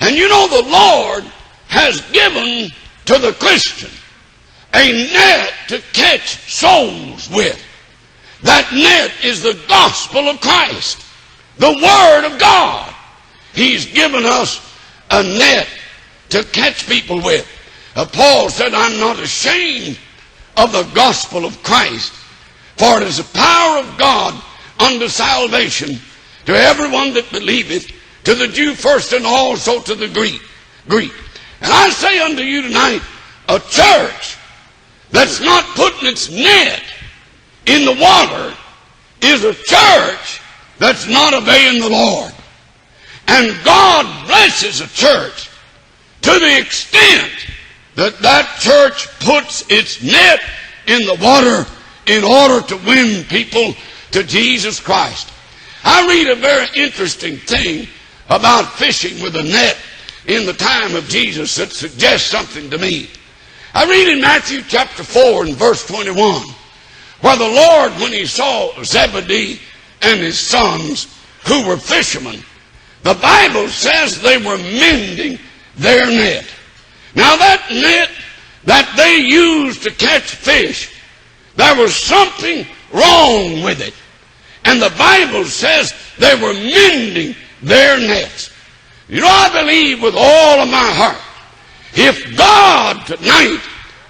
And 0.00 0.16
you 0.16 0.28
know 0.28 0.48
the 0.48 0.68
Lord 0.68 1.24
has 1.68 2.00
given 2.10 2.70
to 3.06 3.18
the 3.18 3.32
Christian 3.38 3.90
a 4.74 4.92
net 5.12 5.52
to 5.68 5.82
catch 5.92 6.50
souls 6.50 7.30
with. 7.30 7.62
That 8.42 8.70
net 8.72 9.12
is 9.24 9.42
the 9.42 9.58
gospel 9.68 10.28
of 10.28 10.40
Christ, 10.40 11.04
the 11.58 11.72
Word 11.72 12.32
of 12.32 12.38
God. 12.38 12.94
He's 13.54 13.86
given 13.86 14.24
us 14.24 14.64
a 15.10 15.22
net 15.22 15.68
to 16.30 16.44
catch 16.44 16.86
people 16.86 17.16
with. 17.16 17.48
Uh, 17.96 18.06
Paul 18.06 18.48
said, 18.48 18.74
I'm 18.74 19.00
not 19.00 19.18
ashamed 19.18 19.98
of 20.56 20.72
the 20.72 20.88
gospel 20.94 21.44
of 21.44 21.62
Christ, 21.62 22.12
for 22.76 23.00
it 23.00 23.08
is 23.08 23.16
the 23.16 23.38
power 23.38 23.78
of 23.78 23.98
God 23.98 24.40
unto 24.78 25.08
salvation 25.08 25.98
to 26.46 26.54
everyone 26.54 27.12
that 27.14 27.30
believeth, 27.30 27.90
to 28.24 28.34
the 28.34 28.48
Jew 28.48 28.74
first 28.74 29.12
and 29.12 29.26
also 29.26 29.80
to 29.80 29.94
the 29.94 30.08
Greek. 30.08 30.40
Greek. 30.86 31.12
And 31.60 31.72
I 31.72 31.90
say 31.90 32.20
unto 32.20 32.42
you 32.42 32.62
tonight, 32.62 33.02
a 33.48 33.58
church 33.58 34.36
that's 35.10 35.40
not 35.40 35.64
putting 35.74 36.08
its 36.08 36.30
net 36.30 36.82
in 37.68 37.84
the 37.84 38.00
water 38.00 38.56
is 39.20 39.44
a 39.44 39.54
church 39.54 40.40
that's 40.78 41.08
not 41.08 41.34
obeying 41.34 41.80
the 41.80 41.90
Lord. 41.90 42.32
And 43.26 43.54
God 43.64 44.26
blesses 44.26 44.80
a 44.80 44.88
church 44.88 45.50
to 46.22 46.30
the 46.30 46.58
extent 46.58 47.30
that 47.94 48.18
that 48.20 48.58
church 48.58 49.08
puts 49.20 49.70
its 49.70 50.02
net 50.02 50.40
in 50.86 51.04
the 51.04 51.18
water 51.20 51.68
in 52.06 52.24
order 52.24 52.66
to 52.68 52.76
win 52.86 53.24
people 53.24 53.74
to 54.12 54.22
Jesus 54.24 54.80
Christ. 54.80 55.30
I 55.84 56.06
read 56.08 56.28
a 56.28 56.36
very 56.36 56.68
interesting 56.74 57.36
thing 57.36 57.86
about 58.28 58.72
fishing 58.72 59.22
with 59.22 59.36
a 59.36 59.42
net 59.42 59.76
in 60.26 60.46
the 60.46 60.52
time 60.54 60.94
of 60.96 61.08
Jesus 61.08 61.54
that 61.56 61.72
suggests 61.72 62.30
something 62.30 62.70
to 62.70 62.78
me. 62.78 63.10
I 63.74 63.84
read 63.88 64.08
in 64.08 64.20
Matthew 64.20 64.62
chapter 64.66 65.02
4 65.02 65.46
and 65.46 65.54
verse 65.54 65.86
21 65.86 66.42
where 67.20 67.36
the 67.36 67.48
Lord, 67.48 67.92
when 67.94 68.12
he 68.12 68.26
saw 68.26 68.72
Zebedee 68.82 69.60
and 70.02 70.20
his 70.20 70.38
sons 70.38 71.14
who 71.46 71.66
were 71.66 71.76
fishermen, 71.76 72.42
the 73.02 73.14
Bible 73.14 73.68
says 73.68 74.20
they 74.20 74.38
were 74.38 74.58
mending 74.58 75.38
their 75.76 76.06
net. 76.06 76.46
Now 77.14 77.36
that 77.36 77.68
net 77.70 78.10
that 78.64 78.92
they 78.96 79.16
used 79.16 79.82
to 79.84 79.90
catch 79.90 80.34
fish, 80.34 80.94
there 81.56 81.76
was 81.76 81.94
something 81.94 82.66
wrong 82.92 83.62
with 83.62 83.80
it. 83.80 83.94
And 84.64 84.82
the 84.82 84.94
Bible 84.98 85.44
says 85.44 85.94
they 86.18 86.34
were 86.34 86.52
mending 86.52 87.34
their 87.62 87.98
nets. 87.98 88.52
You 89.08 89.22
know, 89.22 89.28
I 89.28 89.50
believe 89.52 90.02
with 90.02 90.14
all 90.14 90.60
of 90.60 90.68
my 90.68 90.90
heart 90.92 91.16
if 91.94 92.36
God 92.36 93.06
tonight 93.06 93.60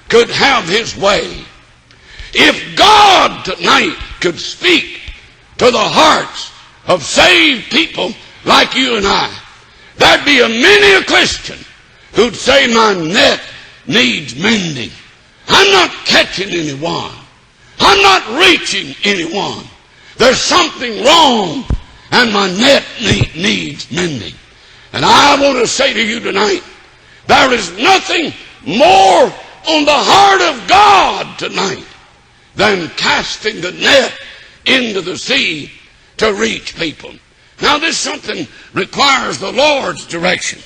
could 0.09 0.29
have 0.31 0.69
his 0.69 0.97
way, 0.97 1.45
if 2.40 2.76
God 2.76 3.45
tonight 3.45 3.97
could 4.21 4.38
speak 4.38 5.00
to 5.59 5.73
the 5.73 5.76
hearts 5.76 6.52
of 6.87 7.02
saved 7.02 7.68
people 7.68 8.12
like 8.45 8.76
you 8.76 8.97
and 8.97 9.04
I, 9.04 9.37
there'd 9.97 10.25
be 10.25 10.40
a 10.40 10.49
many 10.49 10.95
a 10.95 11.04
Christian 11.04 11.59
who'd 12.14 12.37
say, 12.37 12.73
My 12.73 12.95
net 12.95 13.40
needs 13.88 14.40
mending. 14.40 14.90
I'm 15.49 15.73
not 15.73 15.90
catching 16.07 16.50
anyone. 16.50 17.11
I'm 17.80 18.00
not 18.02 18.47
reaching 18.47 18.95
anyone. 19.02 19.64
There's 20.16 20.38
something 20.38 21.02
wrong, 21.04 21.64
and 22.12 22.33
my 22.33 22.49
net 22.52 22.85
needs 23.00 23.90
mending. 23.90 24.35
And 24.92 25.04
I 25.04 25.40
want 25.42 25.59
to 25.59 25.66
say 25.66 25.92
to 25.92 26.07
you 26.07 26.21
tonight, 26.21 26.62
there 27.26 27.52
is 27.52 27.76
nothing 27.78 28.33
more 28.64 29.25
on 29.25 29.85
the 29.85 29.90
heart 29.90 30.40
of 30.42 30.68
God 30.68 31.38
tonight 31.38 31.85
than 32.59 32.88
casting 32.97 33.61
the 33.61 33.71
net 33.71 34.12
into 34.67 35.00
the 35.00 35.17
sea 35.17 35.71
to 36.17 36.35
reach 36.35 36.77
people. 36.77 37.12
Now, 37.62 37.79
this 37.79 37.97
something 37.97 38.49
requires 38.75 39.38
the 39.38 39.53
Lord's 39.53 40.05
direction. 40.07 40.59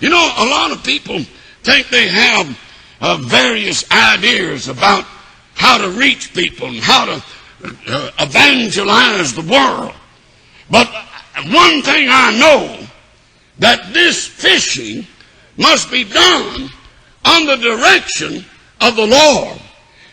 You 0.00 0.10
know, 0.10 0.32
a 0.38 0.44
lot 0.44 0.72
of 0.72 0.82
people 0.82 1.20
think 1.62 1.88
they 1.88 2.08
have 2.08 2.58
uh, 3.00 3.18
various 3.22 3.88
ideas 3.92 4.66
about 4.66 5.04
how 5.54 5.78
to 5.78 5.88
reach 5.90 6.34
people 6.34 6.66
and 6.66 6.78
how 6.78 7.04
to 7.06 7.24
uh, 7.88 8.10
evangelize 8.18 9.32
the 9.32 9.42
world. 9.42 9.94
But 10.68 10.88
one 11.46 11.80
thing 11.82 12.08
I 12.10 12.36
know 12.38 12.86
that 13.60 13.92
this 13.94 14.26
fishing 14.26 15.06
must 15.56 15.92
be 15.92 16.02
done 16.02 16.70
on 17.24 17.46
the 17.46 17.56
direction 17.56 18.44
of 18.80 18.96
the 18.96 19.06
Lord. 19.06 19.60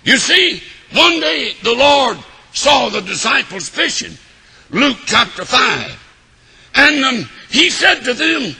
You 0.03 0.17
see, 0.17 0.61
one 0.93 1.19
day 1.19 1.53
the 1.63 1.73
Lord 1.73 2.17
saw 2.53 2.89
the 2.89 3.01
disciples 3.01 3.69
fishing, 3.69 4.17
Luke 4.69 4.97
chapter 5.05 5.45
5. 5.45 5.99
And 6.75 7.05
um, 7.05 7.29
he 7.49 7.69
said 7.69 8.01
to 8.01 8.13
them, 8.13 8.55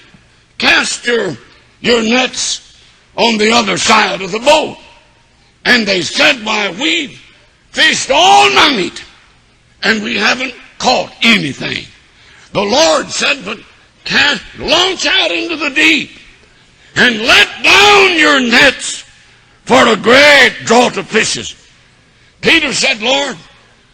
Cast 0.57 1.05
your, 1.07 1.35
your 1.81 2.01
nets 2.03 2.79
on 3.15 3.37
the 3.37 3.51
other 3.51 3.77
side 3.77 4.21
of 4.21 4.31
the 4.31 4.39
boat. 4.39 4.77
And 5.65 5.87
they 5.87 6.01
said, 6.01 6.45
Why, 6.45 6.71
we've 6.71 7.19
fished 7.71 8.11
all 8.11 8.49
night 8.53 9.03
and 9.83 10.03
we 10.03 10.17
haven't 10.17 10.53
caught 10.77 11.13
anything. 11.21 11.85
The 12.51 12.61
Lord 12.61 13.09
said, 13.09 13.43
but 13.43 13.59
cast, 14.05 14.43
launch 14.59 15.05
out 15.05 15.31
into 15.31 15.55
the 15.55 15.69
deep 15.69 16.11
and 16.95 17.19
let 17.19 17.63
down 17.63 18.17
your 18.17 18.39
nets 18.41 19.03
for 19.65 19.87
a 19.87 19.95
great 19.95 20.53
draught 20.65 20.97
of 20.97 21.07
fishes. 21.07 21.62
Peter 22.43 22.73
said, 22.73 23.01
Lord, 23.01 23.38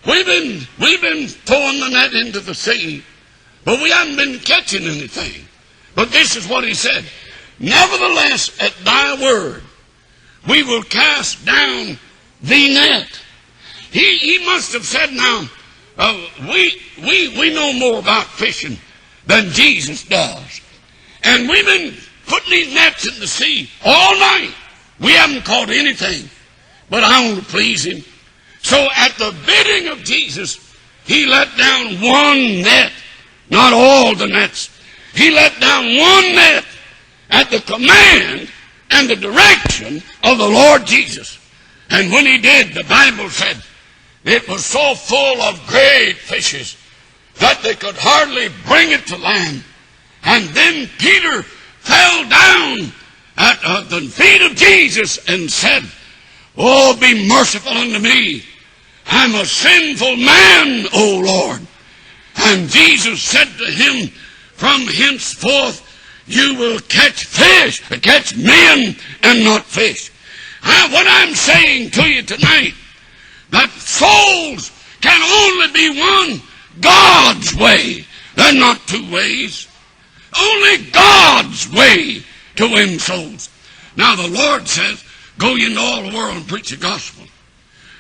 we've 0.08 0.26
been, 0.26 0.62
we've 0.80 1.02
been 1.02 1.28
throwing 1.28 1.80
the 1.80 1.90
net 1.90 2.14
into 2.14 2.40
the 2.40 2.56
sea, 2.56 3.04
but 3.64 3.80
we 3.80 3.92
haven't 3.92 4.16
been 4.16 4.40
catching 4.40 4.86
anything. 4.86 5.46
But 5.94 6.12
this 6.12 6.36
is 6.36 6.48
what 6.48 6.64
he 6.64 6.74
said. 6.74 7.06
Nevertheless, 7.60 8.60
at 8.60 8.74
thy 8.84 9.22
word, 9.22 9.62
we 10.48 10.64
will 10.64 10.82
cast 10.82 11.46
down 11.46 12.00
the 12.42 12.74
net. 12.74 13.22
He, 13.92 14.18
he 14.18 14.46
must 14.46 14.74
have 14.74 14.86
said 14.86 15.14
now, 15.14 15.48
uh, 16.00 16.28
we, 16.42 16.82
we, 17.04 17.38
we 17.38 17.54
know 17.54 17.72
more 17.74 18.00
about 18.00 18.26
fishing 18.26 18.78
than 19.28 19.52
Jesus 19.52 20.06
does. 20.06 20.62
And 21.24 21.48
we've 21.48 21.66
been 21.66 21.94
putting 22.26 22.50
these 22.50 22.74
nets 22.74 23.08
in 23.14 23.20
the 23.20 23.28
sea 23.28 23.70
all 23.86 24.18
night. 24.18 24.54
We 25.00 25.12
haven't 25.12 25.46
caught 25.46 25.70
anything, 25.70 26.30
but 26.90 27.04
I 27.04 27.28
want 27.28 27.44
to 27.44 27.46
please 27.46 27.86
him. 27.86 28.04
So 28.62 28.88
at 28.96 29.14
the 29.18 29.36
bidding 29.46 29.88
of 29.90 30.04
Jesus, 30.04 30.76
he 31.06 31.26
let 31.26 31.56
down 31.58 32.02
one 32.02 32.62
net, 32.62 32.92
not 33.50 33.74
all 33.74 34.16
the 34.16 34.28
nets. 34.28 34.70
He 35.14 35.32
let 35.32 35.60
down 35.60 35.84
one 35.84 36.36
net 36.36 36.66
at 37.30 37.50
the 37.50 37.62
command 37.62 38.50
and 38.92 39.10
the 39.10 39.16
direction 39.16 40.04
of 40.24 40.38
the 40.38 40.48
Lord 40.48 40.86
Jesus. 40.86 41.40
And 41.90 42.12
when 42.12 42.26
he 42.26 42.38
did, 42.38 42.74
the 42.74 42.84
Bible 42.84 43.30
said 43.30 43.58
it 44.24 44.48
was 44.48 44.66
so 44.66 44.96
full 44.96 45.42
of 45.42 45.66
great 45.68 46.18
fishes 46.18 46.78
that 47.36 47.62
they 47.64 47.74
could 47.74 47.96
hardly 47.98 48.50
bring 48.68 48.92
it 48.92 49.08
to 49.08 49.18
land. 49.18 49.64
And 50.24 50.50
then 50.50 50.90
Peter 51.00 51.44
fell 51.44 52.30
down 52.30 52.92
at 53.38 53.60
uh, 53.64 53.82
the 53.84 54.02
feet 54.02 54.42
of 54.42 54.56
Jesus 54.56 55.18
and 55.30 55.50
said, 55.50 55.84
Oh, 56.60 56.96
be 57.00 57.26
merciful 57.28 57.72
unto 57.72 58.00
me. 58.00 58.44
I'm 59.08 59.34
a 59.34 59.46
sinful 59.46 60.18
man, 60.18 60.88
O 60.94 61.22
Lord. 61.26 61.62
And 62.36 62.70
Jesus 62.70 63.22
said 63.22 63.48
to 63.58 63.66
him, 63.66 64.10
From 64.56 64.82
henceforth 64.82 65.86
you 66.28 66.56
will 66.56 66.80
catch 66.82 67.24
fish, 67.24 67.80
catch 68.02 68.36
men 68.36 68.96
and 69.24 69.44
not 69.46 69.64
fish. 69.64 70.12
Now, 70.64 70.92
what 70.92 71.08
I'm 71.08 71.34
saying 71.34 71.92
to 71.92 72.04
you 72.04 72.24
tonight, 72.24 72.74
that 73.52 73.70
souls 73.72 74.72
can 75.00 75.22
only 75.22 75.74
be 75.74 75.98
won 75.98 76.42
God's 76.82 77.56
way. 77.56 78.06
There 78.36 78.54
are 78.54 78.60
not 78.60 78.86
two 78.86 79.10
ways. 79.12 79.68
Only 80.38 80.86
God's 80.92 81.72
way 81.72 82.22
to 82.58 82.68
win 82.68 83.00
souls. 83.00 83.50
Now 83.96 84.16
the 84.16 84.28
Lord 84.28 84.68
says, 84.68 85.04
go 85.40 85.56
into 85.56 85.80
all 85.80 86.04
the 86.04 86.16
world 86.16 86.36
and 86.36 86.48
preach 86.48 86.70
the 86.70 86.78
gospel. 86.78 87.26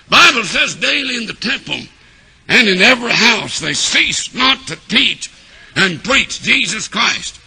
Bible 0.10 0.43
says 0.43 0.75
daily 0.75 1.15
in 1.15 1.25
the 1.25 1.34
temple 1.34 1.80
and 2.47 2.67
in 2.67 2.82
every 2.82 3.12
house 3.12 3.60
they 3.60 3.73
cease 3.73 4.34
not 4.36 4.67
to 4.67 4.75
teach 4.88 5.32
and 5.75 6.04
preach 6.04 6.41
Jesus 6.41 6.88
Christ. 6.88 7.39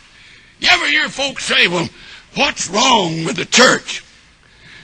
You 0.59 0.68
ever 0.70 0.87
hear 0.87 1.09
folks 1.09 1.44
say, 1.44 1.68
well, 1.68 1.88
what's 2.35 2.68
wrong 2.70 3.24
with 3.24 3.37
the 3.37 3.44
church? 3.44 4.02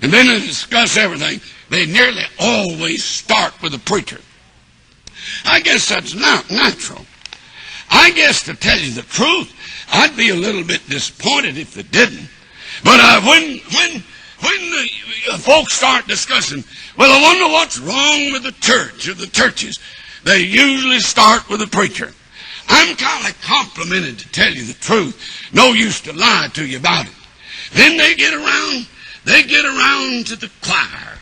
And 0.02 0.12
then 0.12 0.26
they 0.26 0.40
discuss 0.40 0.96
everything. 0.96 1.40
They 1.70 1.86
nearly 1.86 2.22
always 2.38 3.02
start 3.02 3.60
with 3.62 3.72
the 3.72 3.78
preacher. 3.78 4.20
I 5.44 5.60
guess 5.60 5.88
that's 5.88 6.14
not 6.14 6.50
natural. 6.50 7.04
I 7.90 8.10
guess 8.10 8.42
to 8.44 8.54
tell 8.54 8.78
you 8.78 8.92
the 8.92 9.02
truth, 9.02 9.54
I'd 9.90 10.16
be 10.16 10.30
a 10.30 10.34
little 10.34 10.64
bit 10.64 10.86
disappointed 10.88 11.56
if 11.56 11.74
they 11.74 11.82
didn't. 11.82 12.28
But 12.84 13.00
uh, 13.00 13.20
when 13.22 13.58
when 13.58 14.04
when 14.40 14.70
the 14.70 14.88
uh, 15.32 15.38
folks 15.38 15.74
start 15.74 16.06
discussing, 16.06 16.64
well, 16.96 17.10
I 17.10 17.22
wonder 17.22 17.52
what's 17.52 17.78
wrong 17.78 18.32
with 18.32 18.44
the 18.44 18.52
church 18.60 19.08
or 19.08 19.14
the 19.14 19.26
churches, 19.26 19.78
they 20.24 20.40
usually 20.40 21.00
start 21.00 21.48
with 21.48 21.60
the 21.60 21.66
preacher. 21.66 22.12
I'm 22.68 22.96
kind 22.96 23.26
of 23.26 23.40
complimented 23.42 24.18
to 24.18 24.28
tell 24.30 24.52
you 24.52 24.64
the 24.64 24.74
truth. 24.74 25.50
No 25.52 25.72
use 25.72 26.00
to 26.02 26.12
lie 26.12 26.48
to 26.54 26.66
you 26.66 26.78
about 26.78 27.06
it. 27.06 27.12
Then 27.72 27.96
they 27.96 28.14
get 28.14 28.34
around, 28.34 28.86
they 29.24 29.42
get 29.42 29.64
around 29.64 30.26
to 30.26 30.36
the 30.36 30.50
choir, 30.62 31.18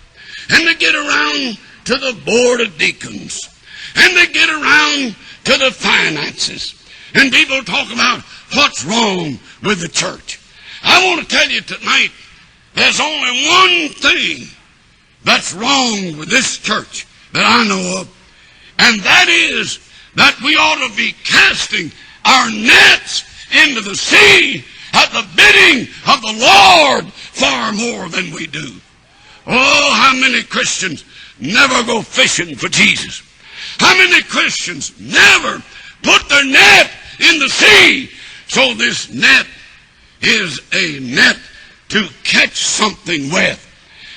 and 0.50 0.66
they 0.66 0.74
get 0.74 0.94
around 0.94 1.58
to 1.84 1.94
the 1.94 2.20
board 2.24 2.60
of 2.60 2.76
deacons, 2.78 3.48
and 3.94 4.16
they 4.16 4.26
get 4.26 4.48
around 4.48 5.16
to 5.44 5.58
the 5.58 5.70
finances. 5.70 6.74
And 7.14 7.32
people 7.32 7.62
talk 7.62 7.92
about 7.92 8.20
what's 8.54 8.84
wrong 8.84 9.38
with 9.62 9.80
the 9.80 9.88
church. 9.88 10.40
I 10.82 11.06
want 11.06 11.22
to 11.22 11.34
tell 11.34 11.48
you 11.48 11.60
tonight, 11.62 12.10
there's 12.76 13.00
only 13.00 13.48
one 13.48 13.88
thing 13.88 14.46
that's 15.24 15.54
wrong 15.54 16.18
with 16.18 16.28
this 16.28 16.58
church 16.58 17.06
that 17.32 17.44
I 17.44 17.66
know 17.66 18.00
of, 18.02 18.08
and 18.78 19.00
that 19.00 19.28
is 19.28 19.80
that 20.14 20.38
we 20.42 20.56
ought 20.56 20.86
to 20.86 20.96
be 20.96 21.12
casting 21.24 21.90
our 22.24 22.50
nets 22.50 23.24
into 23.64 23.80
the 23.80 23.96
sea 23.96 24.62
at 24.92 25.10
the 25.10 25.26
bidding 25.34 25.88
of 26.06 26.20
the 26.20 26.36
Lord 26.38 27.12
far 27.12 27.72
more 27.72 28.08
than 28.08 28.30
we 28.30 28.46
do. 28.46 28.76
Oh, 29.46 29.94
how 29.94 30.12
many 30.18 30.42
Christians 30.42 31.04
never 31.40 31.82
go 31.84 32.02
fishing 32.02 32.56
for 32.56 32.68
Jesus? 32.68 33.22
How 33.78 33.96
many 33.96 34.22
Christians 34.22 34.92
never 35.00 35.62
put 36.02 36.28
their 36.28 36.44
net 36.44 36.90
in 37.20 37.38
the 37.38 37.48
sea? 37.48 38.10
So 38.48 38.74
this 38.74 39.12
net 39.12 39.46
is 40.20 40.60
a 40.72 41.00
net 41.00 41.38
to 41.88 42.08
catch 42.24 42.56
something 42.56 43.30
with. 43.30 43.62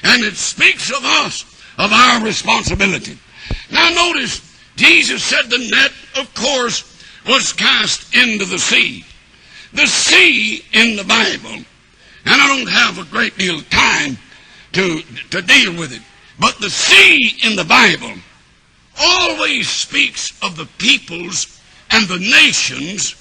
And 0.04 0.24
it 0.24 0.36
speaks 0.36 0.90
of 0.90 1.04
us, 1.04 1.44
of 1.78 1.92
our 1.92 2.24
responsibility. 2.24 3.18
Now 3.72 3.90
notice, 3.90 4.42
Jesus 4.76 5.24
said 5.24 5.50
the 5.50 5.70
net, 5.70 5.92
of 6.18 6.34
course, 6.34 6.84
was 7.28 7.54
cast 7.54 8.16
into 8.16 8.46
the 8.46 8.60
sea. 8.60 9.06
The 9.74 9.86
sea 9.86 10.64
in 10.74 10.96
the 10.96 11.04
Bible, 11.04 11.64
and 12.26 12.42
I 12.42 12.48
don't 12.48 12.70
have 12.70 12.98
a 12.98 13.10
great 13.12 13.38
deal 13.38 13.60
of 13.60 13.70
time 13.70 14.18
to, 14.74 15.02
to 15.32 15.42
deal 15.42 15.78
with 15.78 15.94
it, 15.94 16.02
but 16.40 16.58
the 16.60 16.70
sea 16.70 17.38
in 17.46 17.56
the 17.56 17.66
Bible 17.66 18.14
always 19.00 19.70
speaks 19.70 20.32
of 20.44 20.56
the 20.56 20.68
peoples 20.78 21.60
and 21.92 22.08
the 22.08 22.20
nations, 22.20 23.16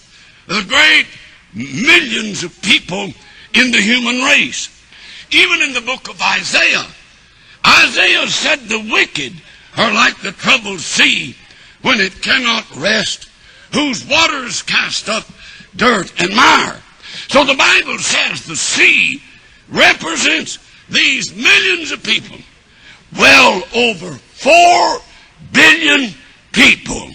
the 0.46 0.64
great 0.68 1.06
millions 1.54 2.44
of 2.44 2.60
people 2.62 3.12
in 3.54 3.70
the 3.70 3.80
human 3.80 4.22
race. 4.22 4.74
Even 5.30 5.62
in 5.62 5.72
the 5.72 5.80
book 5.80 6.08
of 6.08 6.20
Isaiah, 6.20 6.86
Isaiah 7.66 8.26
said 8.28 8.60
the 8.60 8.88
wicked 8.90 9.34
are 9.76 9.92
like 9.92 10.20
the 10.20 10.32
troubled 10.32 10.80
sea 10.80 11.36
when 11.82 12.00
it 12.00 12.22
cannot 12.22 12.64
rest, 12.76 13.28
whose 13.72 14.06
waters 14.06 14.62
cast 14.62 15.08
up 15.08 15.24
dirt 15.76 16.12
and 16.20 16.34
mire. 16.34 16.82
So 17.28 17.44
the 17.44 17.54
Bible 17.54 17.98
says 17.98 18.44
the 18.44 18.56
sea 18.56 19.22
represents 19.68 20.58
these 20.88 21.34
millions 21.34 21.92
of 21.92 22.02
people. 22.02 22.38
Well 23.18 23.62
over 23.74 24.14
four 24.14 24.98
billion 25.52 26.14
people 26.52 27.10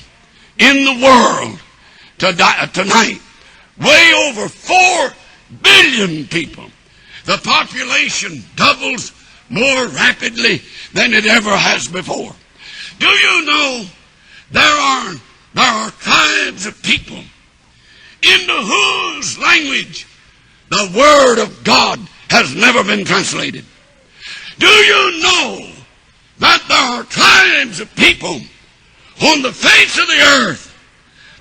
in 0.59 0.85
the 0.85 1.03
world 1.03 1.59
tonight. 2.73 3.19
Way 3.79 4.11
over 4.29 4.47
four 4.47 5.13
billion 5.61 6.27
people. 6.27 6.69
The 7.25 7.37
population 7.37 8.43
doubles 8.55 9.13
more 9.49 9.87
rapidly 9.87 10.61
than 10.93 11.13
it 11.13 11.25
ever 11.25 11.55
has 11.55 11.87
before. 11.87 12.33
Do 12.99 13.07
you 13.07 13.45
know 13.45 13.85
there 14.51 14.63
are, 14.63 15.15
there 15.53 15.63
are 15.65 15.91
tribes 15.91 16.65
of 16.65 16.81
people 16.83 17.17
into 18.21 18.53
whose 18.53 19.37
language 19.39 20.07
the 20.69 20.91
Word 20.95 21.41
of 21.41 21.63
God 21.63 21.99
has 22.29 22.55
never 22.55 22.83
been 22.83 23.05
translated? 23.05 23.65
Do 24.59 24.67
you 24.67 25.21
know 25.21 25.71
that 26.39 26.63
there 26.67 26.77
are 26.77 27.03
tribes 27.03 27.79
of 27.79 27.93
people 27.95 28.39
on 29.21 29.41
the 29.41 29.51
face 29.51 29.97
of 29.97 30.07
the 30.07 30.21
earth 30.39 30.69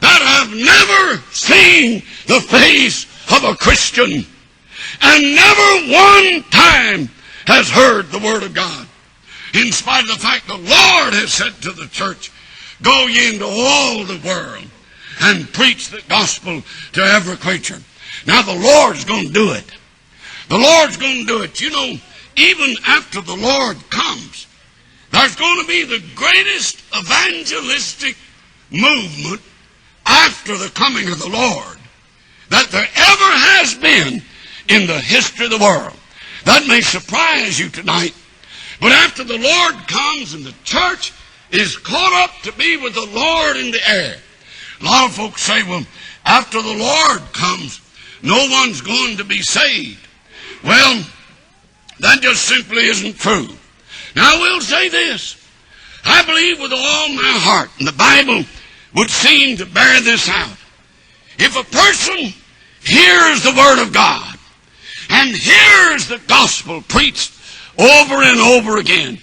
that 0.01 0.21
have 0.21 0.51
never 0.55 1.23
seen 1.33 2.03
the 2.27 2.41
face 2.41 3.07
of 3.31 3.45
a 3.45 3.57
Christian 3.57 4.27
and 5.01 5.35
never 5.35 5.93
one 5.93 6.43
time 6.51 7.09
has 7.47 7.71
heard 7.71 8.11
the 8.11 8.19
Word 8.19 8.43
of 8.43 8.55
God. 8.55 8.87
In 9.55 9.73
spite 9.73 10.05
of 10.05 10.09
the 10.09 10.15
fact 10.15 10.47
the 10.47 10.55
Lord 10.55 11.15
has 11.15 11.33
said 11.33 11.53
to 11.63 11.73
the 11.73 11.87
church, 11.89 12.33
Go 12.83 13.07
ye 13.07 13.35
into 13.35 13.47
all 13.47 14.05
the 14.05 14.21
world 14.27 14.65
and 15.21 15.53
preach 15.53 15.89
the 15.89 16.03
gospel 16.09 16.63
to 16.93 17.03
every 17.03 17.37
creature. 17.37 17.81
Now 18.27 18.43
the 18.43 18.59
Lord's 18.59 19.05
going 19.05 19.27
to 19.27 19.33
do 19.33 19.53
it. 19.53 19.65
The 20.49 20.59
Lord's 20.59 20.97
going 20.97 21.21
to 21.21 21.27
do 21.27 21.43
it. 21.43 21.61
You 21.61 21.71
know, 21.71 21.95
even 22.37 22.75
after 22.87 23.21
the 23.21 23.37
Lord 23.37 23.77
comes, 23.91 24.47
there's 25.11 25.37
going 25.37 25.61
to 25.61 25.69
be 25.69 25.85
the 25.85 26.03
greatest 26.15 26.83
evangelistic 26.97 28.17
movement 28.71 29.43
after 30.07 30.57
the 30.57 30.71
coming 30.71 31.09
of 31.09 31.19
the 31.19 31.29
Lord 31.29 31.79
that 32.53 32.69
there 32.69 32.83
ever 32.83 33.31
has 33.49 33.75
been 33.75 34.23
in 34.69 34.87
the 34.87 35.01
history 35.01 35.47
of 35.47 35.53
the 35.53 35.59
world. 35.59 35.97
That 36.45 36.67
may 36.69 36.83
surprise 36.83 37.59
you 37.59 37.71
tonight, 37.71 38.15
but 38.79 38.93
after 38.93 39.25
the 39.25 39.39
Lord 39.39 39.89
comes 39.89 40.35
and 40.35 40.45
the 40.45 40.55
church 40.63 41.15
is 41.51 41.79
caught 41.79 42.13
up 42.13 42.43
to 42.43 42.53
be 42.53 42.77
with 42.77 42.93
the 42.93 43.07
Lord 43.07 43.57
in 43.57 43.71
the 43.71 43.81
air. 43.89 44.17
A 44.81 44.85
lot 44.85 45.09
of 45.09 45.17
folks 45.17 45.43
say, 45.43 45.63
well, 45.63 45.87
after 46.27 46.61
the 46.61 46.75
Lord 46.75 47.21
comes, 47.33 47.81
no 48.23 48.47
one's 48.51 48.83
going 48.83 49.17
to 49.17 49.25
be 49.25 49.41
saved. 49.41 50.07
Well, 50.63 51.03
that 52.01 52.21
just 52.21 52.45
simply 52.45 52.85
isn't 52.85 53.17
true. 53.17 53.49
Now, 54.15 54.37
I 54.37 54.41
will 54.41 54.61
say 54.61 54.91
this. 54.91 55.39
I 56.05 56.23
believe 56.27 56.61
with 56.61 56.73
all 56.73 57.09
my 57.09 57.33
heart, 57.41 57.71
and 57.79 57.89
the 57.89 57.93
Bible 57.93 58.45
would 58.95 59.09
seem 59.09 59.57
to 59.57 59.65
bear 59.65 60.03
this 60.03 60.29
out. 60.29 60.59
If 61.39 61.57
a 61.57 61.65
person 61.65 62.35
hears 62.85 63.43
the 63.43 63.55
Word 63.57 63.83
of 63.83 63.93
God. 63.93 64.37
And 65.11 65.31
hears 65.31 66.09
the 66.09 66.21
gospel 66.27 66.83
preached 66.83 67.33
over 67.79 68.23
and 68.23 68.41
over 68.41 68.79
again. 68.79 69.19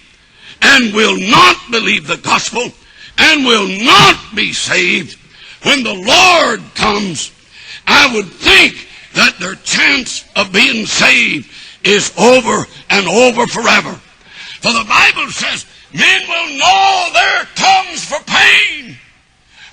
And 0.62 0.94
will 0.94 1.18
not 1.18 1.56
believe 1.70 2.06
the 2.06 2.18
gospel 2.18 2.70
and 3.20 3.44
will 3.44 3.68
not 3.84 4.16
be 4.34 4.52
saved, 4.52 5.18
when 5.62 5.82
the 5.82 5.94
Lord 5.94 6.60
comes, 6.74 7.32
I 7.86 8.14
would 8.14 8.28
think 8.28 8.88
that 9.14 9.38
their 9.38 9.56
chance 9.56 10.24
of 10.36 10.52
being 10.52 10.86
saved 10.86 11.50
is 11.84 12.12
over 12.18 12.66
and 12.88 13.06
over 13.06 13.46
forever. 13.46 13.92
For 14.60 14.72
the 14.72 14.86
Bible 14.88 15.30
says, 15.30 15.66
men 15.92 16.22
will 16.28 16.58
know 16.58 17.08
their 17.12 17.44
tongues 17.54 18.04
for 18.04 18.20
pain 18.24 18.96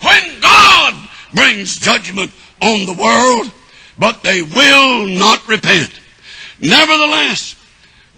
when 0.02 0.42
God 0.42 1.10
brings 1.34 1.78
judgment 1.78 2.32
on 2.62 2.86
the 2.86 2.94
world, 2.94 3.52
but 3.98 4.24
they 4.24 4.42
will 4.42 5.08
not 5.08 5.48
repent. 5.48 5.92
Nevertheless, 6.60 7.56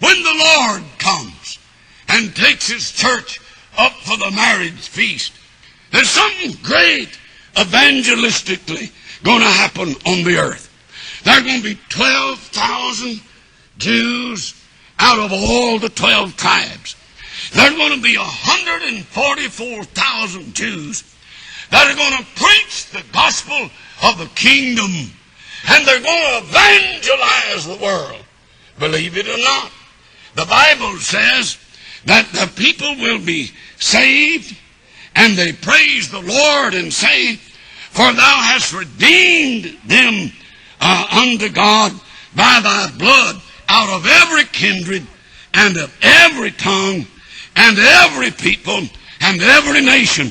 when 0.00 0.20
the 0.22 0.44
Lord 0.44 0.82
comes 0.98 1.58
and 2.08 2.34
takes 2.34 2.68
his 2.68 2.90
church 2.92 3.38
up 3.78 3.92
for 3.92 4.16
the 4.16 4.30
marriage 4.30 4.88
feast, 4.88 5.32
there's 5.92 6.08
something 6.08 6.52
great 6.62 7.18
evangelistically 7.54 8.90
going 9.22 9.40
to 9.40 9.46
happen 9.46 9.94
on 10.06 10.24
the 10.24 10.38
earth. 10.38 10.68
There 11.24 11.38
are 11.38 11.42
going 11.42 11.58
to 11.58 11.74
be 11.74 11.78
12,000 11.90 13.20
Jews 13.78 14.54
out 14.98 15.18
of 15.18 15.32
all 15.32 15.78
the 15.78 15.88
12 15.88 16.36
tribes. 16.36 16.96
There 17.52 17.70
are 17.70 17.76
going 17.76 17.96
to 17.96 18.02
be 18.02 18.16
144,000 18.16 20.54
Jews 20.54 21.04
that 21.70 21.90
are 21.90 21.96
going 21.96 22.16
to 22.16 22.24
preach 22.36 22.86
the 22.90 23.02
gospel 23.12 23.70
of 24.02 24.18
the 24.18 24.26
kingdom 24.34 25.12
and 25.68 25.86
they're 25.86 26.00
going 26.00 26.42
to 26.42 26.48
evangelize 26.48 27.66
the 27.66 27.78
world. 27.82 28.24
Believe 28.78 29.16
it 29.16 29.28
or 29.28 29.38
not. 29.38 29.70
The 30.34 30.46
Bible 30.46 30.96
says 30.98 31.58
that 32.06 32.26
the 32.32 32.50
people 32.56 32.96
will 32.96 33.18
be 33.18 33.50
saved 33.78 34.56
and 35.14 35.36
they 35.36 35.52
praise 35.52 36.10
the 36.10 36.20
Lord 36.20 36.74
and 36.74 36.92
say, 36.92 37.36
For 37.36 38.12
thou 38.12 38.40
hast 38.42 38.72
redeemed 38.72 39.76
them 39.86 40.32
uh, 40.80 41.06
unto 41.12 41.48
God 41.50 41.92
by 42.34 42.60
thy 42.62 42.90
blood 42.96 43.42
out 43.68 43.88
of 43.90 44.06
every 44.06 44.44
kindred 44.44 45.06
and 45.52 45.76
of 45.76 45.96
every 46.00 46.52
tongue 46.52 47.06
and 47.56 47.78
every 47.78 48.30
people 48.30 48.80
and 49.20 49.42
every 49.42 49.80
nation. 49.82 50.30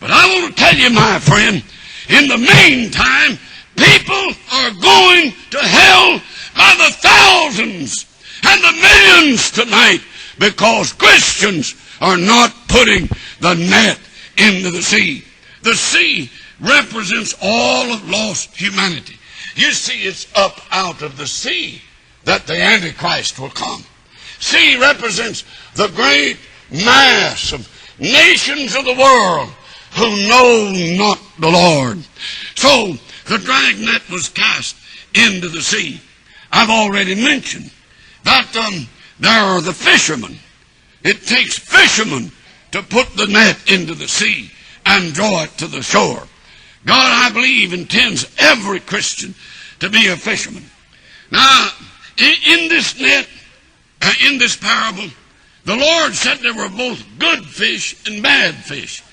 But 0.00 0.10
I 0.10 0.26
want 0.26 0.56
to 0.56 0.62
tell 0.62 0.74
you, 0.74 0.90
my 0.90 1.18
friend, 1.18 1.62
in 2.08 2.28
the 2.28 2.38
meantime, 2.38 3.38
people 3.80 4.34
are 4.52 4.70
going 4.72 5.32
to 5.50 5.58
hell 5.58 6.20
by 6.54 6.74
the 6.76 6.94
thousands 6.98 8.06
and 8.44 8.62
the 8.62 8.72
millions 8.72 9.50
tonight 9.50 10.00
because 10.38 10.92
Christians 10.92 11.74
are 12.00 12.16
not 12.16 12.52
putting 12.68 13.08
the 13.40 13.54
net 13.54 13.98
into 14.36 14.70
the 14.70 14.82
sea. 14.82 15.24
The 15.62 15.74
sea 15.74 16.30
represents 16.60 17.34
all 17.42 17.92
of 17.92 18.08
lost 18.08 18.56
humanity. 18.56 19.16
You 19.56 19.72
see, 19.72 20.04
it's 20.04 20.26
up 20.36 20.60
out 20.70 21.02
of 21.02 21.16
the 21.16 21.26
sea 21.26 21.82
that 22.24 22.46
the 22.46 22.60
Antichrist 22.60 23.38
will 23.38 23.50
come. 23.50 23.84
Sea 24.38 24.78
represents 24.78 25.44
the 25.74 25.88
great 25.88 26.38
mass 26.70 27.52
of 27.52 27.68
nations 27.98 28.74
of 28.74 28.84
the 28.84 28.94
world 28.94 29.50
who 29.96 30.28
know 30.28 30.96
not 30.96 31.18
the 31.38 31.50
Lord. 31.50 31.98
So 32.54 32.94
the 33.30 33.38
dragnet 33.38 34.10
was 34.10 34.28
cast 34.28 34.74
into 35.14 35.48
the 35.48 35.62
sea. 35.62 36.00
I've 36.50 36.68
already 36.68 37.14
mentioned 37.14 37.70
that 38.24 38.56
um, 38.56 38.88
there 39.20 39.30
are 39.30 39.60
the 39.60 39.72
fishermen. 39.72 40.36
It 41.04 41.22
takes 41.26 41.56
fishermen 41.56 42.32
to 42.72 42.82
put 42.82 43.16
the 43.16 43.28
net 43.28 43.70
into 43.70 43.94
the 43.94 44.08
sea 44.08 44.50
and 44.84 45.14
draw 45.14 45.44
it 45.44 45.50
to 45.58 45.68
the 45.68 45.80
shore. 45.80 46.26
God, 46.84 47.30
I 47.30 47.32
believe, 47.32 47.72
intends 47.72 48.26
every 48.36 48.80
Christian 48.80 49.36
to 49.78 49.88
be 49.88 50.08
a 50.08 50.16
fisherman. 50.16 50.64
Now, 51.30 51.70
in, 52.18 52.34
in 52.48 52.68
this 52.68 52.98
net, 52.98 53.28
uh, 54.02 54.12
in 54.26 54.38
this 54.38 54.56
parable, 54.56 55.08
the 55.66 55.76
Lord 55.76 56.14
said 56.14 56.38
there 56.38 56.52
were 56.52 56.68
both 56.68 57.06
good 57.20 57.46
fish 57.46 57.94
and 58.08 58.24
bad 58.24 58.56
fish. 58.56 59.04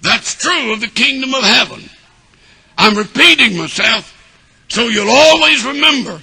That's 0.00 0.36
true 0.36 0.72
of 0.72 0.80
the 0.80 0.86
kingdom 0.86 1.34
of 1.34 1.42
heaven. 1.42 1.90
I'm 2.76 2.96
repeating 2.96 3.56
myself 3.56 4.14
so 4.68 4.88
you'll 4.88 5.10
always 5.10 5.64
remember 5.64 6.20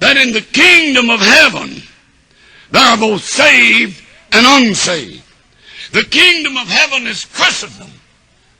that 0.00 0.16
in 0.16 0.32
the 0.32 0.40
kingdom 0.40 1.10
of 1.10 1.20
heaven, 1.20 1.82
there 2.70 2.82
are 2.82 2.96
both 2.96 3.22
saved 3.22 4.02
and 4.32 4.46
unsaved. 4.46 5.22
The 5.92 6.04
kingdom 6.04 6.56
of 6.56 6.68
heaven 6.68 7.06
is 7.06 7.24
Christendom, 7.24 7.90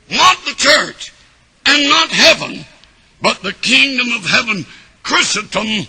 not 0.09 0.37
the 0.45 0.53
church 0.55 1.13
and 1.65 1.89
not 1.89 2.09
heaven, 2.09 2.65
but 3.21 3.41
the 3.41 3.53
kingdom 3.53 4.11
of 4.13 4.25
heaven, 4.25 4.65
Christendom 5.03 5.87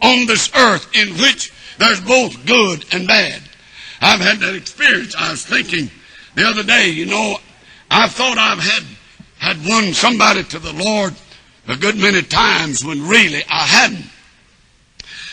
on 0.00 0.26
this 0.26 0.50
earth 0.54 0.88
in 0.94 1.10
which 1.18 1.52
there's 1.78 2.00
both 2.00 2.44
good 2.46 2.84
and 2.92 3.06
bad. 3.06 3.42
I've 4.00 4.20
had 4.20 4.40
that 4.40 4.54
experience. 4.54 5.14
I 5.16 5.30
was 5.30 5.44
thinking 5.44 5.90
the 6.34 6.46
other 6.46 6.62
day, 6.62 6.88
you 6.88 7.06
know, 7.06 7.36
I 7.90 8.08
thought 8.08 8.38
I've 8.38 8.58
had 8.58 8.84
had 9.42 9.58
won 9.66 9.92
somebody 9.92 10.44
to 10.44 10.60
the 10.60 10.72
Lord 10.72 11.12
a 11.66 11.74
good 11.74 11.96
many 11.96 12.22
times 12.22 12.84
when 12.84 13.08
really 13.08 13.42
I 13.50 13.66
hadn't. 13.66 14.06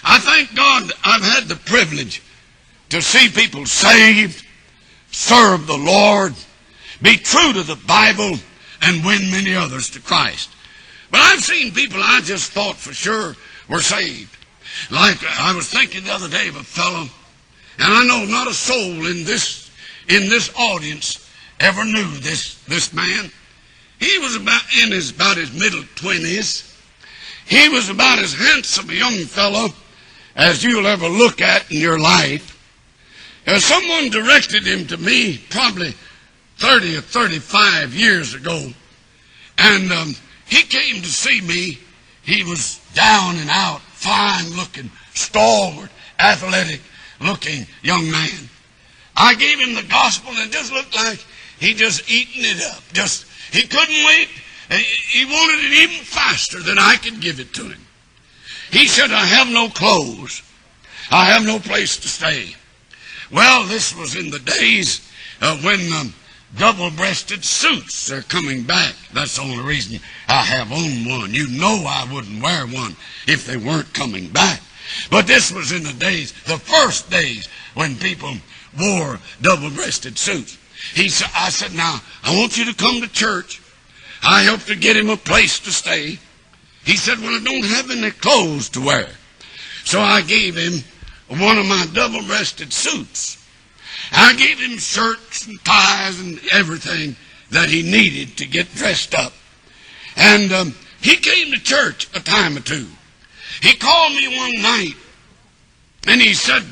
I 0.04 0.18
thank 0.18 0.56
God 0.56 0.92
I've 1.06 1.22
had 1.22 1.44
the 1.44 1.56
privilege 1.56 2.24
to 2.90 3.04
see 3.04 3.30
people 3.30 3.68
saved, 3.68 4.44
serve 5.12 5.68
the 5.68 5.78
Lord, 5.78 6.34
be 7.04 7.18
true 7.18 7.54
to 7.54 7.62
the 7.62 7.76
Bible, 7.88 8.40
and 8.82 9.06
win 9.06 9.30
many 9.30 9.54
others 9.54 9.92
to 9.92 10.00
Christ. 10.00 10.50
But 11.12 11.22
I've 11.22 11.44
seen 11.44 11.72
people 11.72 12.00
I 12.02 12.22
just 12.22 12.52
thought 12.52 12.78
for 12.78 12.94
sure 12.94 13.36
were 13.70 13.82
saved. 13.82 14.36
Like 14.90 15.22
uh, 15.22 15.28
I 15.38 15.56
was 15.56 15.70
thinking 15.70 16.06
the 16.06 16.14
other 16.14 16.30
day 16.30 16.48
of 16.48 16.56
a 16.56 16.64
fellow, 16.64 17.06
and 17.78 17.94
I 17.94 18.08
know 18.08 18.26
not 18.26 18.48
a 18.48 18.56
soul 18.56 19.06
in 19.06 19.24
this 19.24 19.70
in 20.08 20.30
this 20.30 20.52
audience 20.58 21.30
ever 21.60 21.86
knew 21.86 22.10
this 22.18 22.56
this 22.64 22.92
man. 22.92 23.32
He 24.00 24.18
was 24.20 24.36
about 24.36 24.62
in 24.82 24.92
his 24.92 25.12
about 25.12 25.38
his 25.38 25.54
middle 25.54 25.84
twenties. 25.96 26.66
He 27.46 27.68
was 27.70 27.90
about 27.90 28.20
as 28.20 28.34
handsome 28.34 28.90
a 28.90 28.94
young 28.94 29.26
fellow 29.26 29.70
as 30.36 30.64
you'll 30.64 30.88
ever 30.88 31.08
look 31.08 31.42
at 31.42 31.70
in 31.72 31.80
your 31.80 32.00
life. 32.00 32.56
Uh, 33.48 33.58
someone 33.58 34.10
directed 34.10 34.66
him 34.66 34.86
to 34.88 34.98
me 34.98 35.42
probably 35.50 35.94
30 36.58 36.98
or 36.98 37.02
35 37.02 37.94
years 37.96 38.36
ago. 38.36 38.72
And 39.58 39.92
um, 39.92 40.16
he 40.46 40.64
came 40.64 41.02
to 41.02 41.08
see 41.08 41.42
me. 41.42 41.80
He 42.22 42.44
was 42.44 42.80
down 42.94 43.38
and 43.38 43.50
out, 43.50 43.82
fine 43.82 44.56
looking, 44.56 44.92
stalwart, 45.14 45.90
athletic 46.20 46.82
looking 47.20 47.66
young 47.82 48.12
man. 48.12 48.50
I 49.16 49.36
gave 49.36 49.60
him 49.60 49.74
the 49.74 49.90
gospel 49.90 50.32
and 50.32 50.50
it 50.50 50.52
just 50.52 50.72
looked 50.72 50.96
like 50.96 51.20
he 51.60 51.74
just 51.74 52.10
eating 52.10 52.44
it 52.44 52.64
up. 52.72 52.84
Just 52.94 53.26
he 53.52 53.64
couldn't 53.64 54.06
wait. 54.06 54.30
He 55.10 55.26
wanted 55.26 55.66
it 55.66 55.74
even 55.74 56.06
faster 56.06 56.62
than 56.62 56.78
I 56.78 56.96
could 56.98 57.22
give 57.22 57.40
it 57.40 57.54
to 57.56 57.64
him. 57.70 57.82
He 58.72 58.88
said, 58.88 59.12
I 59.12 59.26
have 59.26 59.50
no 59.50 59.68
clothes. 59.70 60.44
I 61.10 61.26
have 61.26 61.44
no 61.44 61.58
place 61.58 61.98
to 61.98 62.08
stay. 62.08 62.56
Well, 63.32 63.66
this 63.66 63.96
was 63.96 64.16
in 64.16 64.30
the 64.30 64.40
days 64.40 65.02
uh, 65.42 65.58
when 65.58 65.92
um, 65.94 66.14
double-breasted 66.56 67.44
suits 67.44 68.12
are 68.12 68.22
coming 68.22 68.64
back. 68.64 68.94
That's 69.12 69.38
the 69.38 69.42
only 69.42 69.64
reason 69.64 70.00
I 70.28 70.44
have 70.44 70.72
on 70.72 71.10
one. 71.10 71.34
You 71.34 71.48
know 71.50 71.84
I 71.88 72.08
wouldn't 72.12 72.44
wear 72.44 72.68
one 72.68 72.96
if 73.28 73.48
they 73.48 73.58
weren't 73.58 73.92
coming 73.96 74.30
back. 74.30 74.62
But 75.10 75.26
this 75.26 75.52
was 75.52 75.72
in 75.72 75.84
the 75.84 75.94
days, 75.94 76.32
the 76.44 76.58
first 76.58 77.10
days 77.10 77.48
when 77.74 77.96
people 77.96 78.36
wore 78.80 79.20
double-breasted 79.42 80.20
suits. 80.20 80.59
He 80.94 81.10
said, 81.10 81.30
I 81.36 81.50
said, 81.50 81.74
now, 81.74 82.02
I 82.24 82.36
want 82.36 82.58
you 82.58 82.66
to 82.66 82.76
come 82.76 83.02
to 83.02 83.08
church. 83.08 83.62
I 84.24 84.44
helped 84.44 84.68
to 84.68 84.76
get 84.76 84.98
him 84.98 85.10
a 85.10 85.18
place 85.18 85.60
to 85.60 85.72
stay. 85.72 86.20
He 86.84 86.98
said, 86.98 87.20
Well, 87.20 87.40
I 87.40 87.44
don't 87.44 87.66
have 87.66 87.92
any 87.92 88.12
clothes 88.12 88.70
to 88.70 88.82
wear. 88.82 89.08
So 89.84 90.02
I 90.02 90.22
gave 90.22 90.56
him 90.56 90.84
one 91.28 91.58
of 91.58 91.66
my 91.66 91.88
double 91.94 92.24
breasted 92.24 92.74
suits. 92.74 93.38
I 94.12 94.36
gave 94.36 94.60
him 94.60 94.78
shirts 94.78 95.48
and 95.48 95.64
ties 95.64 96.20
and 96.20 96.40
everything 96.52 97.16
that 97.52 97.70
he 97.70 97.84
needed 97.84 98.38
to 98.38 98.46
get 98.46 98.74
dressed 98.74 99.14
up. 99.16 99.34
And 100.16 100.52
um, 100.52 100.76
he 101.02 101.16
came 101.16 101.52
to 101.52 101.60
church 101.60 102.10
a 102.16 102.20
time 102.20 102.58
or 102.58 102.62
two. 102.62 102.88
He 103.62 103.76
called 103.76 104.16
me 104.16 104.38
one 104.38 104.62
night 104.62 104.96
and 106.08 106.22
he 106.22 106.34
said, 106.34 106.64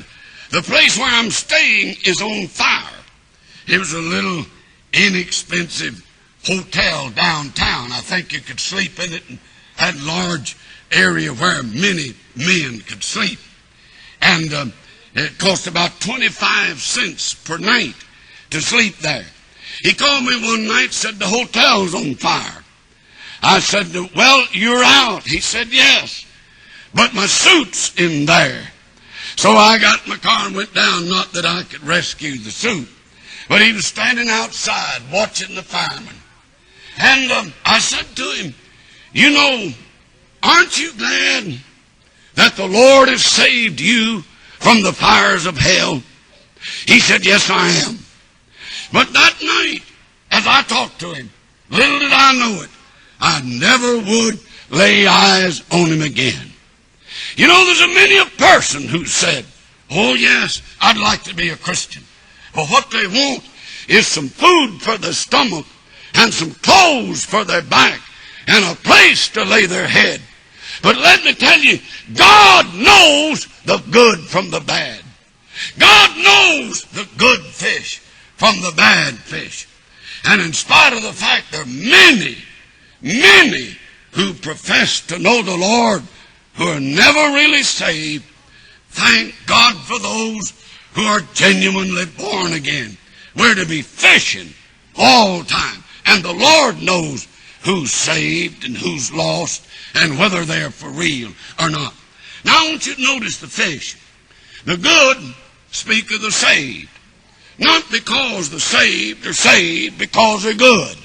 The 0.50 0.62
place 0.62 0.98
where 0.98 1.10
I'm 1.10 1.30
staying 1.30 1.96
is 2.04 2.20
on 2.20 2.46
fire. 2.48 2.97
It 3.68 3.78
was 3.78 3.92
a 3.92 3.98
little 3.98 4.46
inexpensive 4.94 6.02
hotel 6.44 7.10
downtown. 7.10 7.92
I 7.92 8.00
think 8.00 8.32
you 8.32 8.40
could 8.40 8.60
sleep 8.60 8.98
in 8.98 9.12
it 9.12 9.28
and 9.28 9.38
had 9.76 9.94
a 9.94 10.06
large 10.06 10.56
area 10.90 11.34
where 11.34 11.62
many 11.62 12.14
men 12.34 12.80
could 12.80 13.04
sleep. 13.04 13.38
And 14.22 14.54
um, 14.54 14.72
it 15.14 15.38
cost 15.38 15.66
about 15.66 16.00
25 16.00 16.80
cents 16.80 17.34
per 17.34 17.58
night 17.58 17.94
to 18.50 18.60
sleep 18.62 18.96
there. 18.98 19.26
He 19.82 19.92
called 19.92 20.24
me 20.24 20.40
one 20.42 20.66
night, 20.66 20.92
said 20.92 21.16
the 21.18 21.26
hotel's 21.26 21.94
on 21.94 22.14
fire. 22.14 22.64
I 23.42 23.60
said, 23.60 23.94
well, 24.16 24.46
you're 24.50 24.82
out. 24.82 25.24
He 25.24 25.40
said, 25.40 25.68
yes. 25.68 26.24
But 26.94 27.14
my 27.14 27.26
suit's 27.26 27.94
in 28.00 28.24
there. 28.24 28.62
So 29.36 29.52
I 29.52 29.78
got 29.78 30.04
in 30.04 30.10
my 30.10 30.16
car 30.16 30.46
and 30.46 30.56
went 30.56 30.74
down, 30.74 31.08
not 31.08 31.32
that 31.32 31.44
I 31.44 31.64
could 31.64 31.84
rescue 31.84 32.38
the 32.38 32.50
suit. 32.50 32.88
But 33.48 33.62
he 33.62 33.72
was 33.72 33.86
standing 33.86 34.28
outside 34.28 35.00
watching 35.12 35.54
the 35.54 35.62
firemen. 35.62 36.14
And 37.00 37.32
um, 37.32 37.52
I 37.64 37.78
said 37.78 38.04
to 38.16 38.22
him, 38.32 38.54
You 39.12 39.30
know, 39.30 39.72
aren't 40.42 40.78
you 40.78 40.92
glad 40.94 41.58
that 42.34 42.56
the 42.56 42.66
Lord 42.66 43.08
has 43.08 43.24
saved 43.24 43.80
you 43.80 44.22
from 44.58 44.82
the 44.82 44.92
fires 44.92 45.46
of 45.46 45.56
hell? 45.56 46.02
He 46.86 47.00
said, 47.00 47.24
Yes, 47.24 47.48
I 47.50 47.68
am. 47.88 47.98
But 48.92 49.12
that 49.12 49.34
night, 49.42 49.82
as 50.30 50.46
I 50.46 50.62
talked 50.62 51.00
to 51.00 51.12
him, 51.14 51.30
little 51.70 51.98
did 51.98 52.12
I 52.12 52.32
know 52.34 52.62
it, 52.62 52.70
I 53.20 53.42
never 53.44 53.98
would 53.98 54.38
lay 54.70 55.06
eyes 55.06 55.62
on 55.72 55.88
him 55.88 56.02
again. 56.02 56.52
You 57.36 57.46
know, 57.46 57.64
there's 57.64 57.80
a 57.80 57.88
many 57.88 58.18
a 58.18 58.24
person 58.36 58.82
who 58.82 59.04
said, 59.04 59.44
Oh, 59.90 60.14
yes, 60.14 60.60
I'd 60.80 60.98
like 60.98 61.22
to 61.24 61.34
be 61.34 61.48
a 61.48 61.56
Christian. 61.56 62.02
But 62.58 62.70
what 62.70 62.90
they 62.90 63.06
want 63.06 63.48
is 63.86 64.08
some 64.08 64.28
food 64.28 64.82
for 64.82 64.98
their 64.98 65.12
stomach 65.12 65.64
and 66.14 66.34
some 66.34 66.50
clothes 66.54 67.24
for 67.24 67.44
their 67.44 67.62
back 67.62 68.00
and 68.48 68.64
a 68.64 68.80
place 68.82 69.28
to 69.28 69.44
lay 69.44 69.66
their 69.66 69.86
head. 69.86 70.20
But 70.82 70.96
let 70.96 71.22
me 71.22 71.34
tell 71.34 71.60
you, 71.60 71.78
God 72.16 72.66
knows 72.74 73.46
the 73.64 73.80
good 73.92 74.18
from 74.18 74.50
the 74.50 74.58
bad. 74.58 75.02
God 75.78 76.16
knows 76.16 76.82
the 76.86 77.08
good 77.16 77.42
fish 77.42 78.00
from 78.34 78.56
the 78.60 78.72
bad 78.76 79.14
fish. 79.14 79.68
And 80.24 80.42
in 80.42 80.52
spite 80.52 80.94
of 80.94 81.04
the 81.04 81.12
fact 81.12 81.52
there 81.52 81.62
are 81.62 81.64
many, 81.64 82.38
many 83.00 83.76
who 84.10 84.34
profess 84.34 85.00
to 85.06 85.20
know 85.20 85.42
the 85.42 85.56
Lord 85.56 86.02
who 86.54 86.64
are 86.64 86.80
never 86.80 87.36
really 87.36 87.62
saved, 87.62 88.24
thank 88.88 89.32
God 89.46 89.76
for 89.76 90.00
those 90.00 90.57
who 90.98 91.04
are 91.04 91.20
genuinely 91.32 92.06
born 92.06 92.54
again. 92.54 92.96
We're 93.36 93.54
to 93.54 93.66
be 93.66 93.82
fishing 93.82 94.52
all 94.96 95.44
time. 95.44 95.84
And 96.06 96.24
the 96.24 96.32
Lord 96.32 96.82
knows 96.82 97.28
who's 97.62 97.92
saved 97.92 98.64
and 98.64 98.76
who's 98.76 99.12
lost 99.12 99.64
and 99.94 100.18
whether 100.18 100.44
they're 100.44 100.70
for 100.70 100.88
real 100.88 101.30
or 101.60 101.70
not. 101.70 101.94
Now 102.44 102.58
I 102.58 102.70
want 102.70 102.86
you 102.88 102.96
to 102.96 103.00
notice 103.00 103.38
the 103.38 103.46
fish. 103.46 103.96
The 104.64 104.76
good 104.76 105.18
speak 105.70 106.12
of 106.12 106.20
the 106.20 106.32
saved. 106.32 106.90
Not 107.60 107.84
because 107.92 108.50
the 108.50 108.58
saved 108.58 109.24
are 109.24 109.32
saved 109.32 109.98
because 109.98 110.42
they're 110.42 110.54
good. 110.54 110.96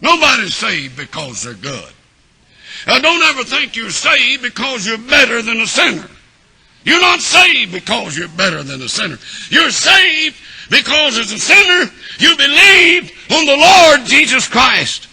Nobody's 0.00 0.56
saved 0.56 0.96
because 0.96 1.44
they're 1.44 1.54
good. 1.54 1.92
Now 2.88 2.98
don't 2.98 3.22
ever 3.22 3.44
think 3.44 3.76
you're 3.76 3.90
saved 3.90 4.42
because 4.42 4.84
you're 4.84 4.98
better 4.98 5.42
than 5.42 5.60
a 5.60 5.66
sinner. 5.68 6.10
You're 6.88 7.02
not 7.02 7.20
saved 7.20 7.72
because 7.72 8.16
you're 8.16 8.28
better 8.28 8.62
than 8.62 8.80
a 8.80 8.88
sinner. 8.88 9.18
You're 9.50 9.70
saved 9.70 10.36
because 10.70 11.18
as 11.18 11.30
a 11.30 11.38
sinner, 11.38 11.92
you 12.18 12.34
believed 12.34 13.12
on 13.30 13.44
the 13.44 13.58
Lord 13.58 14.06
Jesus 14.06 14.48
Christ 14.48 15.06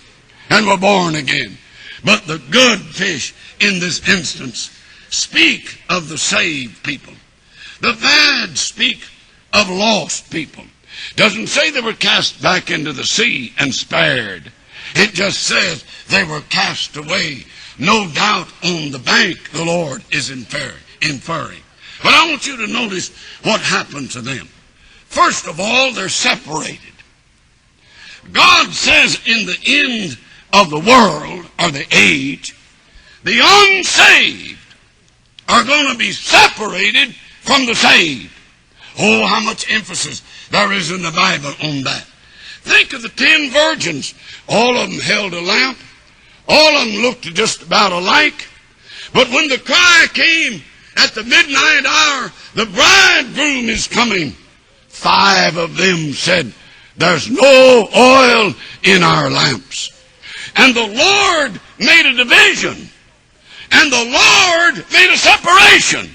and 0.50 0.66
were 0.66 0.78
born 0.78 1.16
again. 1.16 1.58
But 2.02 2.28
the 2.28 2.42
good 2.50 2.80
fish 2.80 3.36
in 3.60 3.82
this 3.82 4.08
instance 4.08 4.72
speak 5.10 5.82
of 5.90 6.08
the 6.08 6.18
saved 6.18 6.82
people. 6.82 7.14
The 7.82 7.98
bad 8.02 8.58
speak 8.58 9.02
of 9.52 9.70
lost 9.70 10.32
people. 10.32 10.64
Doesn't 11.18 11.48
say 11.48 11.72
they 11.72 11.82
were 11.82 11.92
cast 11.92 12.42
back 12.42 12.72
into 12.72 12.94
the 12.94 13.04
sea 13.04 13.52
and 13.60 13.76
spared. 13.76 14.50
It 14.96 15.14
just 15.14 15.44
says 15.44 15.84
they 16.08 16.24
were 16.24 16.40
cast 16.48 16.96
away. 16.96 17.44
No 17.78 18.08
doubt 18.08 18.48
on 18.64 18.92
the 18.92 19.00
bank 19.04 19.52
the 19.52 19.66
Lord 19.66 20.06
is 20.14 20.30
inferring. 20.30 21.65
But 22.04 22.14
I 22.14 22.30
want 22.30 22.46
you 22.46 22.58
to 22.58 22.68
notice 22.68 23.10
what 23.44 23.62
happened 23.62 24.12
to 24.12 24.22
them. 24.22 24.48
First 25.06 25.48
of 25.48 25.60
all, 25.60 25.94
they're 25.94 26.10
separated. 26.10 26.80
God 28.32 28.74
says 28.74 29.20
in 29.26 29.46
the 29.46 29.58
end 29.66 30.18
of 30.52 30.70
the 30.70 30.80
world 30.80 31.46
or 31.60 31.72
the 31.72 31.86
age, 31.92 32.56
the 33.24 33.40
unsaved 33.42 34.60
are 35.48 35.64
going 35.64 35.92
to 35.92 35.98
be 35.98 36.12
separated 36.12 37.14
from 37.42 37.66
the 37.66 37.76
saved. 37.76 38.32
Oh, 38.98 39.26
how 39.26 39.42
much 39.42 39.72
emphasis 39.72 40.22
there 40.50 40.72
is 40.72 40.92
in 40.92 41.02
the 41.02 41.12
Bible 41.12 41.54
on 41.64 41.84
that. 41.84 42.06
Think 42.62 42.94
of 42.94 43.02
the 43.02 43.10
ten 43.10 43.52
virgins. 43.52 44.16
All 44.48 44.78
of 44.78 44.90
them 44.90 45.00
held 45.00 45.34
a 45.34 45.42
lamp. 45.42 45.78
All 46.48 46.78
of 46.78 46.88
them 46.88 47.02
looked 47.02 47.24
just 47.24 47.62
about 47.62 47.92
alike. 47.92 48.48
But 49.14 49.30
when 49.30 49.48
the 49.50 49.60
cry 49.60 50.08
came 50.14 50.62
at 50.96 51.14
the 51.14 51.24
midnight 51.24 51.86
hour, 51.86 52.32
the 52.54 52.66
bridegroom 52.66 53.70
is 53.70 53.88
coming. 53.88 54.32
Five 54.88 55.58
of 55.58 55.76
them 55.76 56.14
said, 56.14 56.54
There's 56.98 57.30
no 57.30 57.90
oil 57.96 58.54
in 58.84 59.04
our 59.04 59.30
lamps. 59.30 59.92
And 60.56 60.74
the 60.74 60.88
Lord 60.88 61.60
made 61.80 62.10
a 62.10 62.16
division. 62.16 62.90
And 63.72 63.92
the 63.92 63.98
Lord 63.98 64.86
made 64.94 65.12
a 65.12 65.18
separation. 65.18 66.10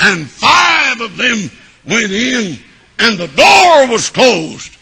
And 0.00 0.28
five 0.28 1.00
of 1.00 1.16
them 1.16 1.50
went 1.86 2.12
in, 2.12 2.58
and 2.98 3.18
the 3.18 3.28
door 3.28 3.86
was 3.90 4.10
closed. 4.10 4.76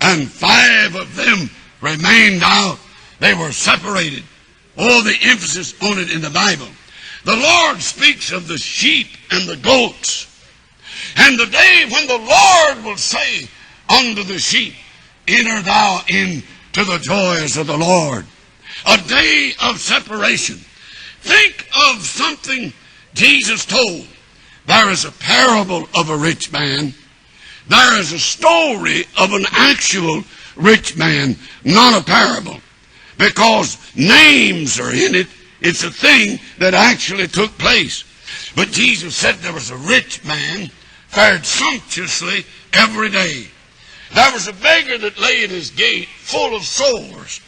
And 0.00 0.28
five 0.28 0.96
of 0.96 1.14
them 1.16 1.48
remained 1.80 2.42
out. 2.44 2.78
They 3.20 3.34
were 3.34 3.52
separated. 3.52 4.24
All 4.76 5.02
the 5.02 5.16
emphasis 5.22 5.74
on 5.82 5.98
it 5.98 6.12
in 6.12 6.20
the 6.20 6.30
Bible. 6.30 6.68
The 7.24 7.36
Lord 7.36 7.80
speaks 7.82 8.32
of 8.32 8.48
the 8.48 8.58
sheep 8.58 9.08
and 9.30 9.48
the 9.48 9.56
goats. 9.56 10.26
And 11.16 11.38
the 11.38 11.46
day 11.46 11.86
when 11.90 12.06
the 12.06 12.18
Lord 12.18 12.84
will 12.84 12.96
say 12.96 13.48
unto 13.88 14.22
the 14.22 14.38
sheep, 14.38 14.74
Enter 15.28 15.62
thou 15.62 16.02
into 16.08 16.84
the 16.84 16.98
joys 16.98 17.56
of 17.56 17.66
the 17.66 17.76
Lord. 17.76 18.26
A 18.86 18.96
day 19.08 19.52
of 19.62 19.78
separation. 19.78 20.56
Think 21.20 21.68
of 21.90 22.02
something 22.02 22.72
Jesus 23.14 23.66
told. 23.66 24.06
There 24.66 24.90
is 24.90 25.04
a 25.04 25.12
parable 25.12 25.88
of 25.94 26.08
a 26.08 26.16
rich 26.16 26.50
man. 26.50 26.94
There 27.68 27.98
is 27.98 28.12
a 28.12 28.18
story 28.18 29.04
of 29.18 29.32
an 29.32 29.44
actual 29.52 30.24
rich 30.56 30.96
man, 30.96 31.36
not 31.64 32.00
a 32.00 32.04
parable. 32.04 32.60
Because 33.18 33.76
names 33.94 34.80
are 34.80 34.92
in 34.92 35.14
it. 35.14 35.26
It's 35.60 35.84
a 35.84 35.90
thing 35.90 36.38
that 36.58 36.74
actually 36.74 37.28
took 37.28 37.56
place. 37.58 38.04
But 38.54 38.72
Jesus 38.72 39.16
said 39.16 39.36
there 39.36 39.52
was 39.52 39.70
a 39.70 39.76
rich 39.76 40.24
man 40.24 40.68
fared 41.08 41.44
sumptuously 41.44 42.44
every 42.72 43.10
day. 43.10 43.46
There 44.14 44.32
was 44.32 44.48
a 44.48 44.52
beggar 44.52 44.98
that 44.98 45.18
lay 45.18 45.44
at 45.44 45.50
his 45.50 45.70
gate 45.70 46.08
full 46.08 46.56
of 46.56 46.62
sores. 46.62 47.40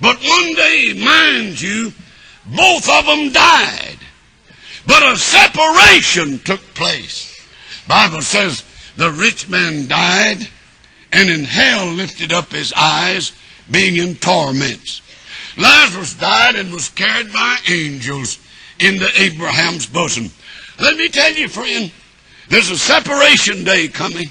But 0.00 0.18
one 0.22 0.54
day, 0.54 0.94
mind 0.98 1.60
you, 1.60 1.92
both 2.46 2.88
of 2.88 3.06
them 3.06 3.32
died. 3.32 3.98
But 4.86 5.02
a 5.02 5.16
separation 5.16 6.38
took 6.40 6.60
place. 6.74 7.40
Bible 7.86 8.22
says 8.22 8.64
the 8.96 9.10
rich 9.10 9.48
man 9.48 9.86
died 9.86 10.48
and 11.12 11.30
in 11.30 11.44
hell 11.44 11.86
lifted 11.86 12.32
up 12.32 12.50
his 12.50 12.72
eyes, 12.72 13.32
being 13.70 13.96
in 13.96 14.16
torments. 14.16 15.01
Lazarus 15.56 16.14
died 16.14 16.56
and 16.56 16.72
was 16.72 16.88
carried 16.90 17.32
by 17.32 17.58
angels 17.68 18.38
into 18.78 19.08
Abraham's 19.20 19.86
bosom. 19.86 20.30
Let 20.80 20.96
me 20.96 21.08
tell 21.08 21.32
you, 21.32 21.48
friend, 21.48 21.92
there's 22.48 22.70
a 22.70 22.76
separation 22.76 23.64
day 23.64 23.88
coming. 23.88 24.28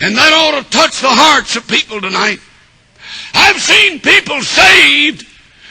And 0.00 0.16
that 0.16 0.32
ought 0.32 0.62
to 0.62 0.70
touch 0.70 1.00
the 1.00 1.08
hearts 1.08 1.56
of 1.56 1.66
people 1.66 2.00
tonight. 2.00 2.38
I've 3.34 3.60
seen 3.60 4.00
people 4.00 4.40
saved 4.42 5.26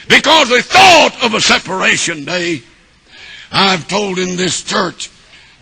because 0.08 0.50
they 0.50 0.62
thought 0.62 1.18
of 1.24 1.34
a 1.34 1.42
separation 1.42 2.26
day. 2.26 2.62
I've 3.52 3.88
told 3.88 4.20
in 4.20 4.36
this 4.36 4.64
church 4.64 5.10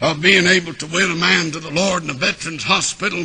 of 0.01 0.21
being 0.21 0.47
able 0.47 0.73
to 0.73 0.87
win 0.87 1.11
a 1.11 1.15
man 1.15 1.51
to 1.51 1.59
the 1.59 1.71
Lord 1.71 2.03
in 2.03 2.09
a 2.09 2.13
veterans 2.13 2.63
hospital 2.63 3.19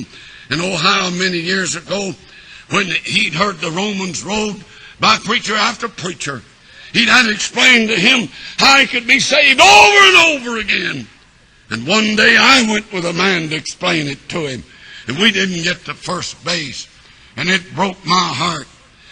in 0.51 0.61
Ohio 0.61 1.11
many 1.11 1.39
years 1.39 1.75
ago 1.75 2.13
when 2.71 2.87
he'd 2.87 3.35
heard 3.35 3.59
the 3.59 3.71
Romans 3.71 4.23
road 4.23 4.63
by 5.01 5.17
preacher 5.19 5.55
after 5.55 5.89
preacher. 5.89 6.43
He'd 6.93 7.09
had 7.09 7.31
explained 7.31 7.89
to 7.89 7.97
him 7.97 8.29
how 8.57 8.79
he 8.79 8.87
could 8.87 9.07
be 9.07 9.21
saved 9.21 9.61
over 9.61 9.67
and 9.67 10.17
over 10.17 10.59
again. 10.59 11.07
And 11.71 11.87
one 11.87 12.17
day 12.17 12.37
I 12.39 12.63
went 12.71 12.93
with 12.93 13.05
a 13.05 13.13
man 13.13 13.49
to 13.51 13.57
explain 13.57 14.07
it 14.07 14.29
to 14.31 14.47
him. 14.47 14.65
And 15.09 15.19
we 15.19 15.31
didn't 15.31 15.65
get 15.65 15.85
to 15.85 15.95
first 15.95 16.43
base. 16.45 16.89
And 17.37 17.49
it 17.49 17.75
broke 17.75 18.03
my 18.05 18.33
heart. 18.35 18.67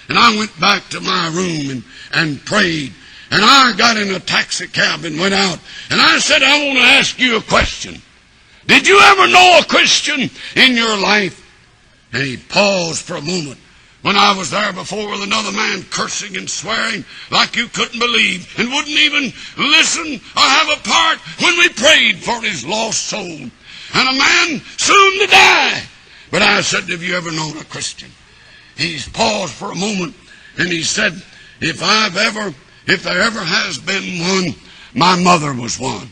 And 0.09 0.18
I 0.18 0.37
went 0.37 0.59
back 0.61 0.88
to 0.90 1.01
my 1.01 1.29
room 1.29 1.70
and, 1.70 1.85
and 2.12 2.44
prayed. 2.44 2.92
And 3.31 3.42
I 3.44 3.75
got 3.77 3.97
in 3.97 4.14
a 4.14 4.20
taxi 4.20 4.68
cab 4.68 5.05
and 5.05 5.18
went 5.18 5.35
out. 5.35 5.59
And 5.90 6.01
I 6.01 6.18
said, 6.18 6.42
I 6.42 6.66
want 6.66 6.79
to 6.79 6.85
ask 6.85 7.18
you 7.18 7.37
a 7.37 7.42
question. 7.42 8.01
Did 8.66 8.87
you 8.87 8.99
ever 8.99 9.27
know 9.27 9.59
a 9.61 9.64
Christian 9.64 10.31
in 10.57 10.77
your 10.77 10.97
life? 10.97 11.40
And 12.12 12.23
he 12.23 12.37
paused 12.37 13.03
for 13.03 13.16
a 13.16 13.20
moment 13.20 13.59
when 14.05 14.17
I 14.17 14.37
was 14.37 14.51
there 14.51 14.71
before 14.71 15.11
with 15.11 15.23
another 15.23 15.51
man 15.51 15.83
cursing 15.85 16.37
and 16.37 16.49
swearing 16.49 17.07
like 17.31 17.57
you 17.57 17.69
couldn't 17.69 17.99
believe 17.99 18.47
and 18.59 18.69
wouldn't 18.69 18.99
even 18.99 19.33
listen 19.57 20.21
or 20.37 20.43
have 20.43 20.69
a 20.69 20.83
part 20.87 21.19
when 21.40 21.57
we 21.57 21.71
prayed 21.71 22.19
for 22.19 22.38
his 22.43 22.67
lost 22.67 23.07
soul. 23.07 23.25
And 23.25 24.09
a 24.09 24.12
man 24.12 24.61
soon 24.77 25.21
to 25.21 25.27
die. 25.27 25.83
But 26.31 26.43
I 26.43 26.61
said, 26.61 26.85
Have 26.90 27.03
you 27.03 27.17
ever 27.17 27.33
known 27.33 27.57
a 27.57 27.64
Christian? 27.64 28.11
He's 28.77 29.09
paused 29.09 29.55
for 29.55 29.73
a 29.73 29.75
moment 29.75 30.14
and 30.59 30.69
he 30.69 30.83
said, 30.83 31.14
If 31.62 31.83
I've 31.83 32.19
ever, 32.19 32.55
if 32.87 33.05
there 33.05 33.23
ever 33.23 33.40
has 33.40 33.79
been 33.79 34.19
one, 34.21 34.55
my 34.93 35.17
mother 35.17 35.55
was 35.55 35.81
one. 35.81 36.09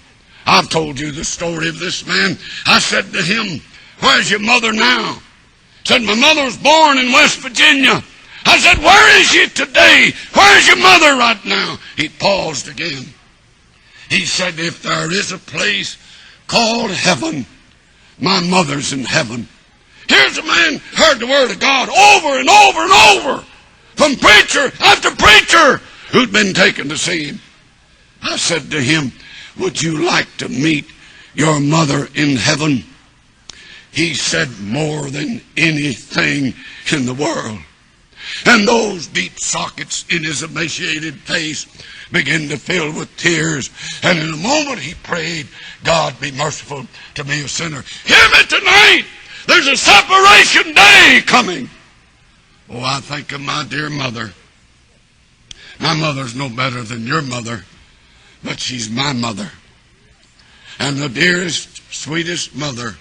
I've 0.46 0.70
told 0.70 0.98
you 0.98 1.12
the 1.12 1.24
story 1.24 1.68
of 1.68 1.78
this 1.78 2.06
man. 2.06 2.38
I 2.66 2.78
said 2.78 3.12
to 3.12 3.20
him, 3.20 3.60
Where's 4.00 4.30
your 4.30 4.40
mother 4.40 4.72
now? 4.72 5.18
Said, 5.92 6.04
My 6.04 6.14
mother 6.14 6.44
was 6.44 6.56
born 6.56 6.96
in 6.96 7.12
West 7.12 7.40
Virginia. 7.40 8.02
I 8.46 8.56
said, 8.56 8.78
Where 8.78 9.20
is 9.20 9.26
she 9.26 9.46
today? 9.50 10.12
Where's 10.32 10.66
your 10.66 10.78
mother 10.78 11.18
right 11.18 11.44
now? 11.44 11.78
He 11.98 12.08
paused 12.08 12.66
again. 12.66 13.04
He 14.08 14.24
said, 14.24 14.58
If 14.58 14.82
there 14.82 15.12
is 15.12 15.32
a 15.32 15.38
place 15.38 15.98
called 16.46 16.92
heaven, 16.92 17.44
my 18.18 18.40
mother's 18.40 18.94
in 18.94 19.04
heaven. 19.04 19.46
Here's 20.08 20.38
a 20.38 20.42
man 20.42 20.80
heard 20.94 21.18
the 21.18 21.26
word 21.26 21.50
of 21.50 21.60
God 21.60 21.90
over 21.90 22.40
and 22.40 22.48
over 22.48 22.80
and 22.80 22.92
over 22.92 23.44
from 23.94 24.16
preacher 24.16 24.72
after 24.80 25.10
preacher 25.10 25.76
who'd 26.10 26.32
been 26.32 26.54
taken 26.54 26.88
to 26.88 26.96
see 26.96 27.24
him. 27.24 27.40
I 28.22 28.38
said 28.38 28.70
to 28.70 28.80
him, 28.80 29.12
Would 29.58 29.82
you 29.82 30.06
like 30.06 30.38
to 30.38 30.48
meet 30.48 30.86
your 31.34 31.60
mother 31.60 32.08
in 32.14 32.36
heaven? 32.36 32.84
He 33.92 34.14
said 34.14 34.48
more 34.60 35.10
than 35.10 35.42
anything 35.56 36.54
in 36.90 37.06
the 37.06 37.14
world. 37.14 37.58
And 38.46 38.66
those 38.66 39.06
deep 39.06 39.38
sockets 39.38 40.06
in 40.08 40.24
his 40.24 40.42
emaciated 40.42 41.16
face 41.20 41.66
began 42.10 42.48
to 42.48 42.56
fill 42.56 42.92
with 42.92 43.14
tears. 43.16 43.70
And 44.02 44.18
in 44.18 44.32
a 44.32 44.36
moment 44.36 44.78
he 44.78 44.94
prayed, 44.94 45.46
God 45.84 46.18
be 46.20 46.32
merciful 46.32 46.86
to 47.14 47.24
me, 47.24 47.44
a 47.44 47.48
sinner. 47.48 47.84
Hear 48.04 48.28
me 48.30 48.42
tonight! 48.48 49.04
There's 49.46 49.66
a 49.66 49.76
separation 49.76 50.72
day 50.72 51.20
coming. 51.26 51.68
Oh, 52.70 52.80
I 52.80 53.00
think 53.00 53.32
of 53.32 53.40
my 53.42 53.66
dear 53.68 53.90
mother. 53.90 54.32
My 55.78 55.94
mother's 55.94 56.34
no 56.34 56.48
better 56.48 56.82
than 56.82 57.06
your 57.06 57.22
mother, 57.22 57.64
but 58.42 58.60
she's 58.60 58.88
my 58.88 59.12
mother. 59.12 59.50
And 60.78 60.96
the 60.96 61.08
dearest, 61.08 61.92
sweetest 61.92 62.54
mother 62.54 62.96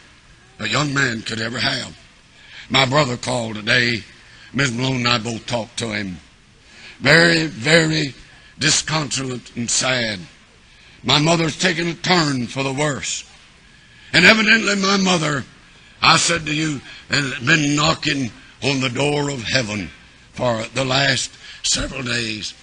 a 0.61 0.67
young 0.67 0.93
man 0.93 1.23
could 1.23 1.41
ever 1.41 1.57
have. 1.57 1.97
My 2.69 2.85
brother 2.85 3.17
called 3.17 3.55
today. 3.55 4.03
Ms. 4.53 4.71
Malone 4.71 4.97
and 4.97 5.07
I 5.07 5.17
both 5.17 5.45
talked 5.47 5.79
to 5.79 5.91
him. 5.91 6.17
Very, 6.99 7.47
very 7.47 8.13
disconsolate 8.59 9.55
and 9.55 9.69
sad. 9.69 10.19
My 11.03 11.19
mother's 11.19 11.57
taken 11.57 11.87
a 11.87 11.93
turn 11.95 12.45
for 12.45 12.61
the 12.61 12.73
worse. 12.73 13.25
And 14.13 14.23
evidently 14.23 14.75
my 14.75 14.97
mother, 14.97 15.43
I 16.01 16.17
said 16.17 16.45
to 16.45 16.53
you, 16.53 16.79
has 17.09 17.39
been 17.39 17.75
knocking 17.75 18.29
on 18.63 18.81
the 18.81 18.89
door 18.89 19.31
of 19.31 19.41
heaven 19.41 19.89
for 20.33 20.63
the 20.75 20.85
last 20.85 21.31
several 21.63 22.03
days. 22.03 22.53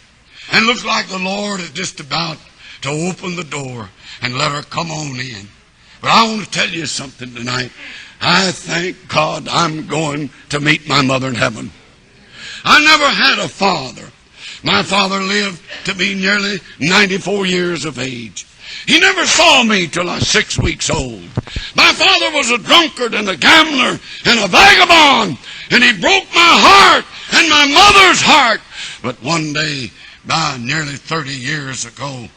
And 0.52 0.66
looks 0.66 0.84
like 0.84 1.08
the 1.08 1.18
Lord 1.18 1.60
is 1.60 1.70
just 1.70 1.98
about 1.98 2.38
to 2.82 2.90
open 2.90 3.34
the 3.34 3.44
door 3.44 3.88
and 4.22 4.38
let 4.38 4.52
her 4.52 4.62
come 4.62 4.92
on 4.92 5.18
in. 5.18 5.48
But 6.00 6.10
I 6.10 6.24
want 6.24 6.44
to 6.44 6.50
tell 6.50 6.68
you 6.68 6.86
something 6.86 7.34
tonight. 7.34 7.72
I 8.20 8.50
thank 8.50 9.08
God 9.08 9.48
I'm 9.48 9.86
going 9.86 10.30
to 10.50 10.60
meet 10.60 10.88
my 10.88 11.02
mother 11.02 11.28
in 11.28 11.34
heaven. 11.34 11.70
I 12.64 12.84
never 12.84 13.08
had 13.08 13.38
a 13.38 13.48
father. 13.48 14.10
My 14.62 14.82
father 14.82 15.20
lived 15.20 15.62
to 15.84 15.94
be 15.94 16.14
nearly 16.14 16.58
94 16.80 17.46
years 17.46 17.84
of 17.84 17.98
age. 17.98 18.46
He 18.86 19.00
never 19.00 19.24
saw 19.26 19.62
me 19.62 19.86
till 19.86 20.10
I 20.10 20.16
was 20.16 20.28
six 20.28 20.58
weeks 20.58 20.90
old. 20.90 21.22
My 21.74 21.92
father 21.92 22.30
was 22.36 22.50
a 22.50 22.58
drunkard 22.58 23.14
and 23.14 23.28
a 23.28 23.36
gambler 23.36 23.98
and 24.26 24.40
a 24.40 24.48
vagabond, 24.48 25.38
and 25.70 25.84
he 25.84 25.92
broke 26.00 26.26
my 26.34 26.54
heart 26.60 27.04
and 27.32 27.48
my 27.48 27.66
mother's 27.66 28.20
heart. 28.20 28.60
But 29.02 29.22
one 29.22 29.52
day, 29.52 29.90
by 30.26 30.58
nearly 30.60 30.96
30 30.96 31.30
years 31.30 31.86
ago, 31.86 32.28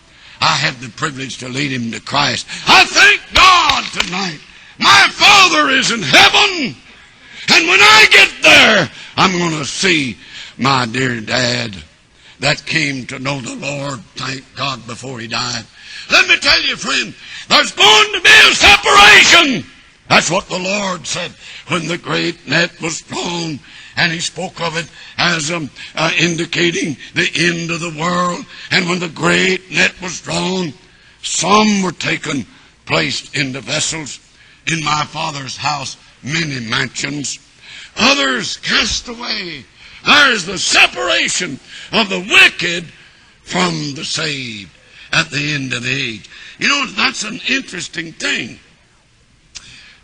I 0.41 0.55
had 0.57 0.75
the 0.75 0.89
privilege 0.89 1.37
to 1.37 1.47
lead 1.47 1.71
him 1.71 1.91
to 1.91 2.01
Christ. 2.01 2.47
I 2.67 2.83
thank 2.85 3.21
God 3.33 3.83
tonight. 3.93 4.39
My 4.79 5.07
Father 5.11 5.69
is 5.69 5.91
in 5.91 6.01
heaven. 6.01 6.75
And 7.53 7.67
when 7.67 7.79
I 7.79 8.07
get 8.11 8.31
there, 8.41 8.91
I'm 9.17 9.37
going 9.37 9.59
to 9.59 9.65
see 9.65 10.17
my 10.57 10.87
dear 10.87 11.21
dad 11.21 11.75
that 12.39 12.65
came 12.65 13.05
to 13.07 13.19
know 13.19 13.39
the 13.39 13.55
Lord, 13.55 13.99
thank 14.15 14.43
God, 14.55 14.85
before 14.87 15.19
he 15.19 15.27
died. 15.27 15.63
Let 16.11 16.27
me 16.27 16.37
tell 16.37 16.61
you, 16.63 16.75
friend, 16.75 17.13
there's 17.47 17.71
going 17.71 18.13
to 18.13 18.21
be 18.21 18.29
a 18.29 18.55
separation. 18.55 19.65
That's 20.09 20.31
what 20.31 20.47
the 20.49 20.59
Lord 20.59 21.05
said 21.05 21.31
when 21.67 21.87
the 21.87 21.97
great 21.97 22.47
net 22.47 22.81
was 22.81 23.01
thrown 23.01 23.59
and 23.97 24.11
he 24.11 24.19
spoke 24.19 24.59
of 24.61 24.77
it 24.77 24.89
as 25.17 25.51
um, 25.51 25.69
uh, 25.95 26.11
indicating 26.19 26.97
the 27.13 27.29
end 27.35 27.71
of 27.71 27.79
the 27.79 27.95
world. 27.99 28.45
And 28.71 28.87
when 28.87 28.99
the 28.99 29.09
great 29.09 29.71
net 29.71 29.93
was 30.01 30.21
drawn, 30.21 30.73
some 31.21 31.81
were 31.83 31.91
taken, 31.91 32.45
placed 32.85 33.35
into 33.35 33.61
vessels. 33.61 34.19
In 34.67 34.83
my 34.83 35.03
father's 35.05 35.57
house, 35.57 35.97
many 36.23 36.59
mansions. 36.59 37.39
Others 37.97 38.57
cast 38.57 39.07
away. 39.07 39.65
There 40.05 40.31
is 40.31 40.45
the 40.45 40.57
separation 40.57 41.59
of 41.91 42.09
the 42.09 42.19
wicked 42.19 42.85
from 43.43 43.93
the 43.95 44.05
saved 44.05 44.71
at 45.11 45.29
the 45.29 45.53
end 45.53 45.73
of 45.73 45.83
the 45.83 45.91
age. 45.91 46.29
You 46.57 46.67
know, 46.67 46.85
that's 46.87 47.23
an 47.23 47.39
interesting 47.49 48.13
thing. 48.13 48.59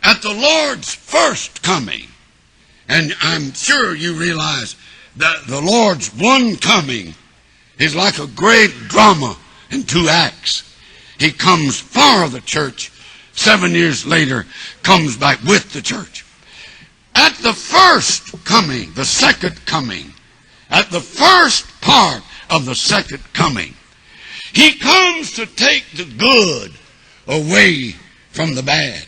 At 0.02 0.22
the 0.22 0.32
Lord's 0.32 0.94
first 0.94 1.62
coming, 1.62 2.08
and 2.88 3.14
I'm 3.20 3.52
sure 3.52 3.94
you 3.94 4.14
realize 4.14 4.76
that 5.16 5.46
the 5.46 5.60
Lord's 5.60 6.08
one 6.14 6.56
coming 6.56 7.14
is 7.78 7.94
like 7.94 8.18
a 8.18 8.26
great 8.26 8.72
drama 8.88 9.36
in 9.70 9.82
two 9.82 10.08
acts. 10.08 10.64
He 11.18 11.30
comes 11.30 11.78
for 11.78 12.28
the 12.28 12.40
church. 12.44 12.92
Seven 13.32 13.72
years 13.72 14.06
later, 14.06 14.46
comes 14.82 15.16
back 15.16 15.42
with 15.42 15.72
the 15.72 15.82
church. 15.82 16.24
At 17.14 17.34
the 17.36 17.52
first 17.52 18.44
coming, 18.44 18.92
the 18.94 19.04
second 19.04 19.64
coming, 19.66 20.12
at 20.70 20.90
the 20.90 21.00
first 21.00 21.66
part 21.80 22.22
of 22.50 22.64
the 22.64 22.74
second 22.74 23.22
coming, 23.32 23.74
he 24.52 24.76
comes 24.78 25.32
to 25.32 25.46
take 25.46 25.84
the 25.94 26.04
good 26.04 26.72
away 27.26 27.94
from 28.30 28.54
the 28.54 28.62
bad. 28.62 29.04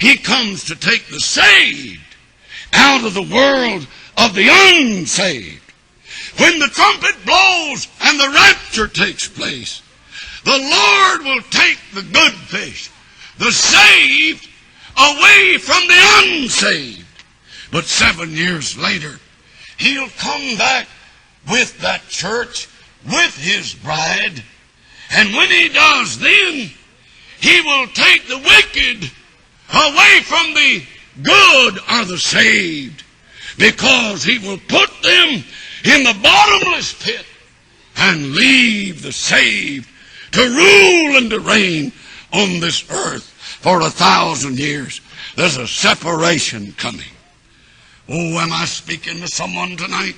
He 0.00 0.16
comes 0.16 0.64
to 0.64 0.76
take 0.76 1.06
the 1.08 1.20
saved 1.20 2.11
out 2.72 3.04
of 3.04 3.14
the 3.14 3.22
world 3.22 3.86
of 4.16 4.34
the 4.34 4.48
unsaved. 4.50 5.60
When 6.38 6.58
the 6.58 6.68
trumpet 6.68 7.14
blows 7.24 7.88
and 8.02 8.18
the 8.18 8.30
rapture 8.30 8.88
takes 8.88 9.28
place, 9.28 9.82
the 10.44 10.50
Lord 10.50 11.24
will 11.24 11.42
take 11.50 11.78
the 11.94 12.02
good 12.02 12.32
fish, 12.32 12.90
the 13.38 13.52
saved, 13.52 14.48
away 14.96 15.58
from 15.58 15.86
the 15.86 16.00
unsaved. 16.24 17.06
But 17.70 17.84
seven 17.84 18.32
years 18.32 18.76
later, 18.76 19.18
He'll 19.78 20.08
come 20.18 20.56
back 20.58 20.86
with 21.50 21.78
that 21.80 22.08
church, 22.08 22.68
with 23.04 23.36
His 23.36 23.74
bride, 23.74 24.42
and 25.10 25.34
when 25.34 25.48
He 25.48 25.68
does, 25.68 26.18
then 26.18 26.70
He 27.40 27.60
will 27.60 27.86
take 27.88 28.26
the 28.26 28.38
wicked 28.38 29.10
away 29.72 30.20
from 30.22 30.54
the 30.54 30.82
good 31.20 31.78
are 31.88 32.04
the 32.04 32.18
saved, 32.18 33.04
because 33.58 34.24
he 34.24 34.38
will 34.38 34.58
put 34.68 34.90
them 35.02 35.44
in 35.84 36.04
the 36.04 36.18
bottomless 36.22 37.02
pit 37.02 37.26
and 37.96 38.32
leave 38.32 39.02
the 39.02 39.12
saved 39.12 39.88
to 40.32 40.40
rule 40.40 41.16
and 41.16 41.30
to 41.30 41.40
reign 41.40 41.92
on 42.32 42.60
this 42.60 42.88
earth 42.90 43.24
for 43.60 43.80
a 43.80 43.90
thousand 43.90 44.58
years. 44.58 45.00
There's 45.36 45.56
a 45.56 45.66
separation 45.66 46.72
coming. 46.72 47.10
Oh, 48.08 48.38
am 48.38 48.52
I 48.52 48.64
speaking 48.64 49.20
to 49.20 49.28
someone 49.28 49.76
tonight 49.76 50.16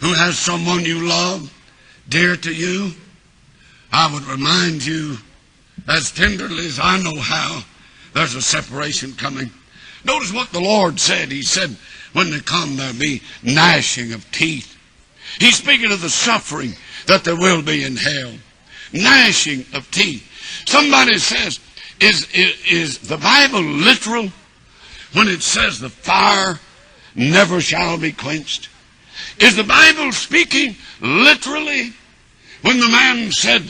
who 0.00 0.12
has 0.12 0.38
someone 0.38 0.84
you 0.84 1.06
love 1.06 1.52
dear 2.08 2.36
to 2.36 2.52
you? 2.52 2.92
I 3.92 4.12
would 4.12 4.24
remind 4.24 4.84
you 4.84 5.16
as 5.88 6.10
tenderly 6.10 6.66
as 6.66 6.78
I 6.78 7.00
know 7.02 7.18
how 7.18 7.62
there's 8.12 8.34
a 8.34 8.42
separation 8.42 9.12
coming. 9.12 9.50
Notice 10.04 10.32
what 10.32 10.50
the 10.50 10.60
Lord 10.60 11.00
said. 11.00 11.30
He 11.30 11.42
said, 11.42 11.76
when 12.12 12.30
they 12.30 12.40
come, 12.40 12.76
there'll 12.76 12.98
be 12.98 13.22
gnashing 13.42 14.12
of 14.12 14.30
teeth. 14.32 14.76
He's 15.38 15.56
speaking 15.56 15.92
of 15.92 16.00
the 16.00 16.10
suffering 16.10 16.74
that 17.06 17.24
there 17.24 17.36
will 17.36 17.62
be 17.62 17.84
in 17.84 17.96
hell. 17.96 18.32
Gnashing 18.92 19.66
of 19.74 19.90
teeth. 19.90 20.24
Somebody 20.66 21.18
says, 21.18 21.60
is, 22.00 22.28
is, 22.32 22.54
is 22.70 22.98
the 22.98 23.18
Bible 23.18 23.60
literal 23.60 24.28
when 25.12 25.28
it 25.28 25.42
says 25.42 25.78
the 25.78 25.88
fire 25.88 26.60
never 27.14 27.60
shall 27.60 27.98
be 27.98 28.12
quenched? 28.12 28.68
Is 29.40 29.56
the 29.56 29.64
Bible 29.64 30.12
speaking 30.12 30.76
literally 31.00 31.92
when 32.62 32.80
the 32.80 32.88
man 32.88 33.30
said, 33.32 33.62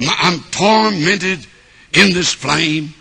I'm 0.00 0.40
tormented 0.50 1.46
in 1.94 2.12
this 2.12 2.32
flame? 2.32 2.94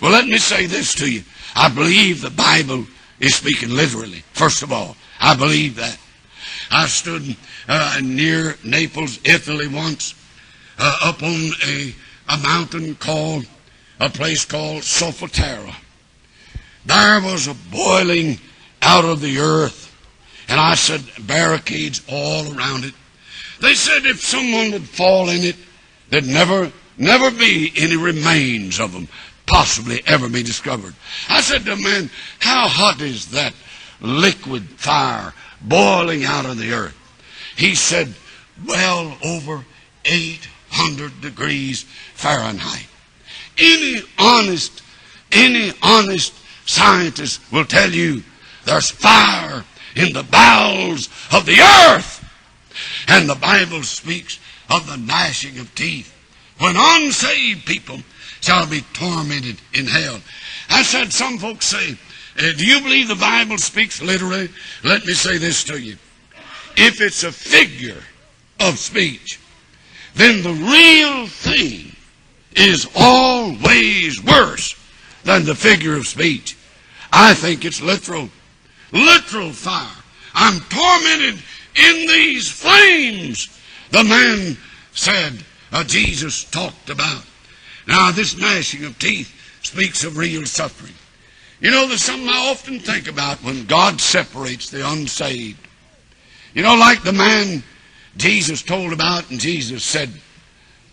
Well, 0.00 0.12
let 0.12 0.26
me 0.26 0.38
say 0.38 0.66
this 0.66 0.94
to 0.96 1.10
you. 1.10 1.22
I 1.54 1.68
believe 1.68 2.20
the 2.20 2.30
Bible 2.30 2.86
is 3.20 3.34
speaking 3.34 3.70
literally. 3.70 4.22
First 4.32 4.62
of 4.62 4.72
all, 4.72 4.96
I 5.20 5.34
believe 5.36 5.76
that. 5.76 5.98
I 6.70 6.86
stood 6.86 7.36
uh, 7.68 8.00
near 8.02 8.56
Naples, 8.64 9.18
Italy 9.24 9.68
once, 9.68 10.14
uh, 10.78 10.98
up 11.02 11.22
on 11.22 11.50
a, 11.66 11.94
a 12.28 12.38
mountain 12.38 12.94
called, 12.96 13.46
a 14.00 14.08
place 14.08 14.44
called 14.44 14.82
Solfatara. 14.82 15.74
There 16.86 17.20
was 17.20 17.46
a 17.46 17.54
boiling 17.70 18.38
out 18.80 19.04
of 19.04 19.20
the 19.20 19.38
earth, 19.38 19.94
and 20.48 20.60
I 20.60 20.74
said 20.74 21.02
barricades 21.26 22.02
all 22.08 22.56
around 22.56 22.84
it. 22.84 22.94
They 23.60 23.74
said 23.74 24.06
if 24.06 24.20
someone 24.20 24.72
would 24.72 24.88
fall 24.88 25.28
in 25.28 25.42
it, 25.42 25.56
there'd 26.10 26.26
never, 26.26 26.72
never 26.96 27.30
be 27.30 27.72
any 27.76 27.96
remains 27.96 28.78
of 28.78 28.92
them 28.92 29.08
possibly 29.48 30.02
ever 30.06 30.28
be 30.28 30.42
discovered. 30.42 30.94
I 31.28 31.40
said 31.40 31.64
to 31.64 31.74
the 31.74 31.76
man, 31.76 32.10
How 32.38 32.68
hot 32.68 33.00
is 33.00 33.30
that 33.32 33.54
liquid 34.00 34.68
fire 34.76 35.32
boiling 35.62 36.24
out 36.24 36.46
of 36.46 36.58
the 36.58 36.72
earth? 36.72 36.96
He 37.56 37.74
said, 37.74 38.14
Well 38.66 39.16
over 39.24 39.64
800 40.04 41.20
degrees 41.20 41.82
Fahrenheit. 42.14 42.86
Any 43.58 44.02
honest, 44.18 44.82
any 45.32 45.72
honest 45.82 46.34
scientist 46.66 47.40
will 47.50 47.64
tell 47.64 47.90
you 47.90 48.22
there's 48.64 48.90
fire 48.90 49.64
in 49.96 50.12
the 50.12 50.22
bowels 50.22 51.08
of 51.32 51.46
the 51.46 51.60
earth. 51.60 52.24
And 53.08 53.28
the 53.28 53.34
Bible 53.34 53.82
speaks 53.82 54.38
of 54.70 54.86
the 54.86 54.98
gnashing 54.98 55.58
of 55.58 55.74
teeth. 55.74 56.14
When 56.58 56.74
unsaved 56.76 57.66
people 57.66 58.00
shall 58.40 58.66
be 58.66 58.82
tormented 58.92 59.56
in 59.74 59.86
hell. 59.86 60.20
I 60.70 60.82
said, 60.82 61.12
some 61.12 61.38
folks 61.38 61.66
say, 61.66 61.96
uh, 62.38 62.52
do 62.56 62.64
you 62.64 62.80
believe 62.80 63.08
the 63.08 63.16
Bible 63.16 63.58
speaks 63.58 64.00
literally? 64.00 64.48
Let 64.84 65.04
me 65.04 65.12
say 65.14 65.38
this 65.38 65.64
to 65.64 65.78
you. 65.78 65.96
If 66.76 67.00
it's 67.00 67.24
a 67.24 67.32
figure 67.32 68.02
of 68.60 68.78
speech, 68.78 69.40
then 70.14 70.42
the 70.42 70.52
real 70.52 71.26
thing 71.26 71.94
is 72.54 72.88
always 72.94 74.22
worse 74.22 74.74
than 75.24 75.44
the 75.44 75.54
figure 75.54 75.96
of 75.96 76.06
speech. 76.06 76.56
I 77.12 77.34
think 77.34 77.64
it's 77.64 77.80
literal. 77.80 78.28
Literal 78.92 79.50
fire. 79.50 79.86
I'm 80.34 80.60
tormented 80.60 81.42
in 81.74 82.06
these 82.06 82.50
flames. 82.50 83.48
The 83.90 84.04
man 84.04 84.56
said, 84.92 85.44
uh, 85.72 85.84
Jesus 85.84 86.44
talked 86.44 86.90
about. 86.90 87.24
Now, 87.88 88.12
this 88.12 88.36
gnashing 88.36 88.84
of 88.84 88.98
teeth 88.98 89.34
speaks 89.62 90.04
of 90.04 90.18
real 90.18 90.44
suffering. 90.44 90.92
You 91.58 91.70
know, 91.70 91.88
there's 91.88 92.04
something 92.04 92.28
I 92.28 92.50
often 92.50 92.78
think 92.78 93.08
about 93.08 93.42
when 93.42 93.64
God 93.64 93.98
separates 93.98 94.68
the 94.68 94.88
unsaved. 94.88 95.66
You 96.52 96.62
know, 96.62 96.76
like 96.76 97.02
the 97.02 97.14
man 97.14 97.62
Jesus 98.18 98.62
told 98.62 98.92
about, 98.92 99.30
and 99.30 99.40
Jesus 99.40 99.82
said, 99.82 100.10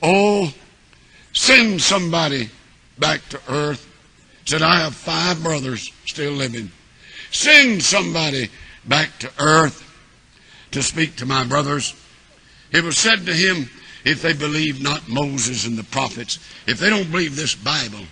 Oh, 0.01 0.53
send 1.33 1.81
somebody 1.81 2.49
back 2.97 3.27
to 3.29 3.41
earth. 3.49 3.91
Said, 4.45 4.61
I 4.61 4.77
have 4.77 4.95
five 4.95 5.43
brothers 5.43 5.91
still 6.05 6.31
living. 6.31 6.71
Send 7.29 7.83
somebody 7.83 8.49
back 8.85 9.19
to 9.19 9.31
earth 9.37 9.81
to 10.71 10.81
speak 10.81 11.17
to 11.17 11.25
my 11.25 11.43
brothers. 11.43 11.93
It 12.71 12.83
was 12.83 12.97
said 12.97 13.25
to 13.25 13.33
him, 13.33 13.69
if 14.05 14.21
they 14.21 14.33
believe 14.33 14.81
not 14.81 15.09
Moses 15.09 15.65
and 15.65 15.77
the 15.77 15.83
prophets, 15.83 16.39
if 16.67 16.79
they 16.79 16.89
don't 16.89 17.11
believe 17.11 17.35
this 17.35 17.55
Bible, 17.55 18.05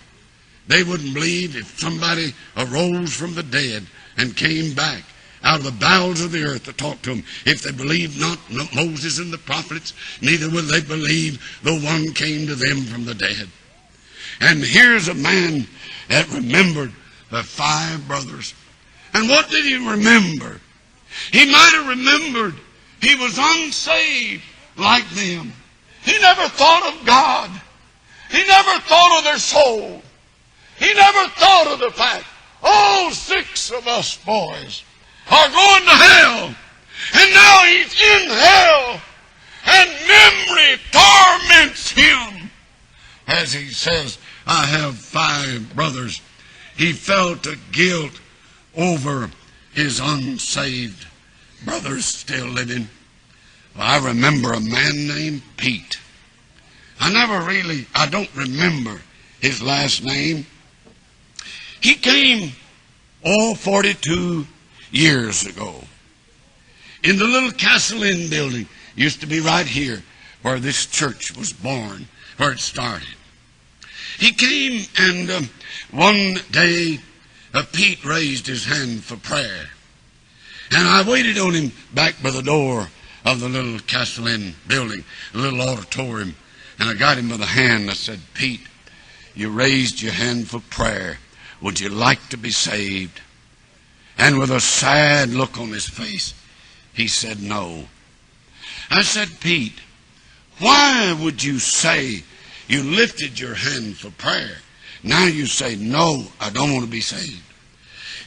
they 0.66 0.82
wouldn't 0.82 1.14
believe 1.14 1.56
if 1.56 1.78
somebody 1.78 2.34
arose 2.56 3.14
from 3.14 3.34
the 3.34 3.42
dead 3.42 3.86
and 4.16 4.36
came 4.36 4.74
back 4.74 5.04
out 5.44 5.58
of 5.58 5.64
the 5.64 5.72
bowels 5.72 6.22
of 6.22 6.32
the 6.32 6.42
earth 6.42 6.64
to 6.64 6.72
talk 6.72 7.00
to 7.02 7.10
them. 7.10 7.24
If 7.44 7.62
they 7.62 7.72
believe 7.72 8.18
not 8.18 8.38
Moses 8.74 9.18
and 9.18 9.32
the 9.32 9.38
prophets, 9.38 9.92
neither 10.20 10.50
will 10.50 10.62
they 10.62 10.80
believe 10.80 11.60
the 11.62 11.78
one 11.78 12.12
came 12.14 12.46
to 12.46 12.54
them 12.54 12.82
from 12.82 13.04
the 13.04 13.14
dead. 13.14 13.48
And 14.40 14.64
here's 14.64 15.08
a 15.08 15.14
man 15.14 15.66
that 16.08 16.28
remembered 16.32 16.92
the 17.30 17.42
five 17.42 18.06
brothers. 18.08 18.54
And 19.12 19.28
what 19.28 19.50
did 19.50 19.64
he 19.64 19.76
remember? 19.76 20.60
He 21.30 21.46
might 21.46 21.72
have 21.74 21.88
remembered 21.88 22.54
he 23.00 23.14
was 23.14 23.38
unsaved 23.38 24.42
like 24.76 25.08
them. 25.10 25.52
He 26.04 26.18
never 26.20 26.48
thought 26.48 26.94
of 26.94 27.06
God. 27.06 27.50
He 28.30 28.44
never 28.46 28.80
thought 28.80 29.18
of 29.18 29.24
their 29.24 29.38
soul. 29.38 30.02
He 30.78 30.92
never 30.92 31.28
thought 31.30 31.68
of 31.72 31.78
the 31.78 31.90
fact, 31.90 32.24
all 32.62 33.10
six 33.10 33.70
of 33.70 33.86
us 33.86 34.16
boys 34.24 34.82
are 35.30 35.48
going 35.48 35.84
to 35.84 35.90
hell. 35.90 36.54
And 37.14 37.34
now 37.34 37.64
he's 37.64 38.00
in 38.00 38.28
hell. 38.28 39.00
And 39.66 39.90
memory 40.06 40.80
torments 40.92 41.90
him. 41.90 42.50
As 43.26 43.52
he 43.52 43.68
says, 43.68 44.18
I 44.46 44.66
have 44.66 44.96
five 44.96 45.74
brothers. 45.74 46.20
He 46.76 46.92
felt 46.92 47.46
a 47.46 47.56
guilt 47.72 48.20
over 48.76 49.30
his 49.72 50.00
unsaved 50.00 51.06
brothers 51.64 52.04
still 52.04 52.46
living. 52.46 52.88
I 53.76 53.98
remember 53.98 54.52
a 54.52 54.60
man 54.60 55.08
named 55.08 55.42
Pete. 55.56 55.98
I 57.00 57.12
never 57.12 57.40
really, 57.46 57.86
I 57.94 58.08
don't 58.08 58.34
remember 58.34 59.00
his 59.40 59.60
last 59.60 60.04
name. 60.04 60.46
He 61.80 61.94
came, 61.94 62.52
all 63.24 63.54
42 63.54 64.46
years 64.90 65.46
ago. 65.46 65.74
In 67.02 67.18
the 67.18 67.24
little 67.24 67.50
Castle 67.50 68.02
Inn 68.04 68.30
building, 68.30 68.68
used 68.94 69.20
to 69.20 69.26
be 69.26 69.40
right 69.40 69.66
here 69.66 70.02
where 70.42 70.60
this 70.60 70.86
church 70.86 71.36
was 71.36 71.52
born, 71.52 72.06
where 72.36 72.52
it 72.52 72.60
started. 72.60 73.08
He 74.18 74.30
came 74.30 74.86
and 74.98 75.30
um, 75.30 75.50
one 75.90 76.38
day 76.50 76.98
uh, 77.52 77.64
Pete 77.72 78.04
raised 78.04 78.46
his 78.46 78.64
hand 78.64 79.02
for 79.02 79.16
prayer. 79.16 79.68
And 80.70 80.86
I 80.86 81.08
waited 81.08 81.38
on 81.38 81.54
him 81.54 81.72
back 81.92 82.22
by 82.22 82.30
the 82.30 82.42
door 82.42 82.88
of 83.24 83.40
the 83.40 83.48
little 83.48 83.78
Castle 83.80 84.26
Inn 84.26 84.54
building, 84.66 85.04
a 85.32 85.38
little 85.38 85.62
auditorium. 85.62 86.36
And 86.78 86.88
I 86.88 86.94
got 86.94 87.18
him 87.18 87.28
by 87.28 87.36
the 87.36 87.46
hand. 87.46 87.90
I 87.90 87.94
said, 87.94 88.20
Pete, 88.34 88.66
you 89.34 89.50
raised 89.50 90.02
your 90.02 90.12
hand 90.12 90.48
for 90.48 90.60
prayer. 90.60 91.18
Would 91.60 91.80
you 91.80 91.88
like 91.88 92.28
to 92.28 92.36
be 92.36 92.50
saved? 92.50 93.20
And 94.18 94.38
with 94.38 94.50
a 94.50 94.60
sad 94.60 95.30
look 95.30 95.58
on 95.58 95.70
his 95.70 95.88
face, 95.88 96.34
he 96.92 97.08
said, 97.08 97.40
No. 97.40 97.88
I 98.90 99.02
said, 99.02 99.40
Pete, 99.40 99.80
why 100.58 101.16
would 101.20 101.42
you 101.42 101.58
say 101.58 102.22
you 102.68 102.82
lifted 102.82 103.40
your 103.40 103.54
hand 103.54 103.96
for 103.96 104.10
prayer? 104.10 104.58
Now 105.02 105.26
you 105.26 105.46
say, 105.46 105.76
No, 105.76 106.26
I 106.40 106.50
don't 106.50 106.72
want 106.72 106.84
to 106.84 106.90
be 106.90 107.00
saved. 107.00 107.42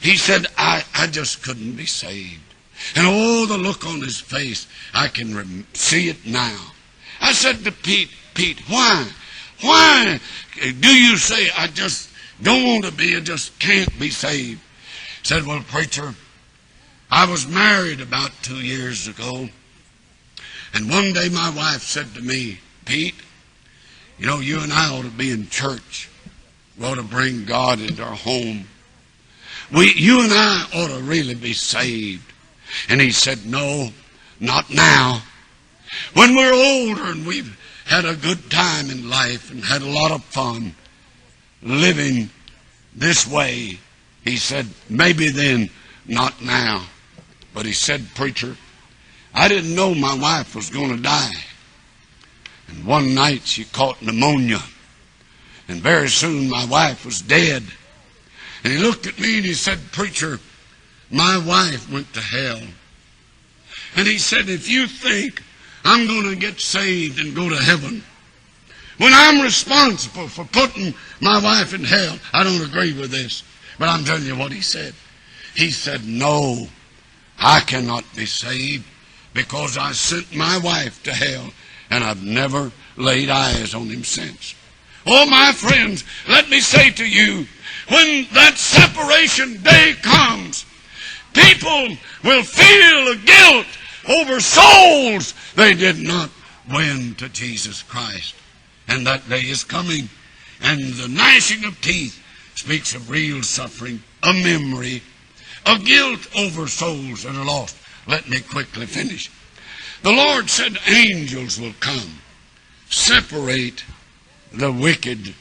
He 0.00 0.16
said, 0.16 0.46
I, 0.56 0.84
I 0.94 1.06
just 1.06 1.42
couldn't 1.42 1.72
be 1.72 1.86
saved. 1.86 2.47
And 2.94 3.06
oh, 3.06 3.46
the 3.46 3.58
look 3.58 3.86
on 3.86 4.00
his 4.00 4.20
face, 4.20 4.66
I 4.94 5.08
can 5.08 5.36
rem- 5.36 5.66
see 5.74 6.08
it 6.08 6.24
now. 6.26 6.72
I 7.20 7.32
said 7.32 7.64
to 7.64 7.72
Pete, 7.72 8.10
Pete, 8.34 8.60
why? 8.68 9.08
Why 9.60 10.20
do 10.60 10.94
you 10.94 11.16
say 11.16 11.50
I 11.56 11.66
just 11.66 12.08
don't 12.40 12.64
want 12.64 12.84
to 12.84 12.92
be, 12.92 13.16
I 13.16 13.20
just 13.20 13.58
can't 13.58 13.98
be 13.98 14.10
saved? 14.10 14.60
He 15.22 15.28
said, 15.28 15.44
well, 15.44 15.62
preacher, 15.66 16.14
I 17.10 17.28
was 17.28 17.48
married 17.48 18.00
about 18.00 18.30
two 18.42 18.60
years 18.60 19.08
ago, 19.08 19.48
and 20.74 20.90
one 20.90 21.12
day 21.12 21.28
my 21.28 21.50
wife 21.50 21.82
said 21.82 22.14
to 22.14 22.22
me, 22.22 22.60
Pete, 22.84 23.14
you 24.18 24.26
know, 24.26 24.38
you 24.38 24.60
and 24.60 24.72
I 24.72 24.90
ought 24.90 25.04
to 25.04 25.10
be 25.10 25.30
in 25.30 25.48
church. 25.48 26.08
We 26.76 26.84
ought 26.84 26.96
to 26.96 27.02
bring 27.02 27.44
God 27.44 27.80
into 27.80 28.02
our 28.02 28.14
home. 28.14 28.66
We, 29.72 29.92
you 29.94 30.22
and 30.22 30.32
I 30.32 30.66
ought 30.74 30.96
to 30.96 31.02
really 31.02 31.34
be 31.34 31.52
saved. 31.52 32.27
And 32.88 33.00
he 33.00 33.10
said, 33.10 33.46
No, 33.46 33.90
not 34.40 34.70
now. 34.70 35.22
When 36.14 36.34
we're 36.34 36.52
older 36.52 37.04
and 37.04 37.26
we've 37.26 37.58
had 37.86 38.04
a 38.04 38.14
good 38.14 38.50
time 38.50 38.90
in 38.90 39.08
life 39.08 39.50
and 39.50 39.64
had 39.64 39.82
a 39.82 39.88
lot 39.88 40.10
of 40.10 40.22
fun 40.24 40.74
living 41.62 42.30
this 42.94 43.26
way, 43.26 43.78
he 44.24 44.36
said, 44.36 44.66
maybe 44.88 45.30
then, 45.30 45.70
not 46.06 46.42
now. 46.42 46.86
But 47.54 47.64
he 47.64 47.72
said, 47.72 48.14
Preacher, 48.14 48.56
I 49.34 49.48
didn't 49.48 49.74
know 49.74 49.94
my 49.94 50.14
wife 50.14 50.54
was 50.54 50.70
going 50.70 50.94
to 50.94 51.02
die. 51.02 51.32
And 52.68 52.84
one 52.84 53.14
night 53.14 53.46
she 53.46 53.64
caught 53.64 54.02
pneumonia. 54.02 54.60
And 55.68 55.80
very 55.80 56.08
soon 56.08 56.50
my 56.50 56.66
wife 56.66 57.04
was 57.04 57.22
dead. 57.22 57.62
And 58.64 58.72
he 58.72 58.78
looked 58.78 59.06
at 59.06 59.18
me 59.18 59.36
and 59.38 59.46
he 59.46 59.54
said, 59.54 59.78
Preacher, 59.92 60.40
my 61.10 61.38
wife 61.38 61.90
went 61.90 62.12
to 62.14 62.20
hell. 62.20 62.60
And 63.96 64.06
he 64.06 64.18
said, 64.18 64.48
If 64.48 64.68
you 64.68 64.86
think 64.86 65.42
I'm 65.84 66.06
going 66.06 66.28
to 66.28 66.36
get 66.36 66.60
saved 66.60 67.18
and 67.18 67.34
go 67.34 67.48
to 67.48 67.56
heaven, 67.56 68.02
when 68.98 69.12
I'm 69.14 69.42
responsible 69.42 70.28
for 70.28 70.44
putting 70.44 70.92
my 71.20 71.40
wife 71.42 71.72
in 71.72 71.84
hell, 71.84 72.18
I 72.32 72.42
don't 72.42 72.66
agree 72.66 72.92
with 72.92 73.10
this. 73.10 73.42
But 73.78 73.88
I'm 73.88 74.04
telling 74.04 74.24
you 74.24 74.36
what 74.36 74.52
he 74.52 74.60
said. 74.60 74.92
He 75.54 75.70
said, 75.70 76.04
No, 76.04 76.68
I 77.38 77.60
cannot 77.60 78.04
be 78.16 78.26
saved 78.26 78.84
because 79.34 79.78
I 79.78 79.92
sent 79.92 80.34
my 80.34 80.58
wife 80.58 81.02
to 81.04 81.12
hell 81.12 81.52
and 81.90 82.04
I've 82.04 82.24
never 82.24 82.72
laid 82.96 83.30
eyes 83.30 83.74
on 83.74 83.88
him 83.88 84.04
since. 84.04 84.54
Oh, 85.06 85.26
my 85.26 85.52
friends, 85.52 86.04
let 86.28 86.50
me 86.50 86.60
say 86.60 86.90
to 86.90 87.08
you, 87.08 87.46
when 87.88 88.26
that 88.34 88.58
separation 88.58 89.62
day 89.62 89.94
comes, 90.02 90.66
people 91.32 91.96
will 92.24 92.42
feel 92.42 93.12
a 93.12 93.16
guilt 93.16 93.66
over 94.08 94.40
souls 94.40 95.34
they 95.54 95.74
did 95.74 95.98
not 95.98 96.30
win 96.70 97.14
to 97.16 97.28
Jesus 97.28 97.82
Christ. 97.82 98.34
And 98.88 99.06
that 99.06 99.28
day 99.28 99.40
is 99.40 99.64
coming. 99.64 100.08
And 100.62 100.80
the 100.94 101.08
gnashing 101.08 101.64
of 101.64 101.80
teeth 101.80 102.22
speaks 102.54 102.94
of 102.94 103.10
real 103.10 103.42
suffering, 103.42 104.02
a 104.22 104.32
memory, 104.32 105.02
a 105.66 105.78
guilt 105.78 106.28
over 106.36 106.66
souls 106.66 107.22
that 107.22 107.36
are 107.36 107.44
lost. 107.44 107.76
Let 108.06 108.28
me 108.28 108.40
quickly 108.40 108.86
finish. 108.86 109.30
The 110.02 110.12
Lord 110.12 110.48
said 110.48 110.78
angels 110.88 111.60
will 111.60 111.74
come, 111.80 112.20
separate 112.88 113.84
the 114.52 114.72
wicked 114.72 115.34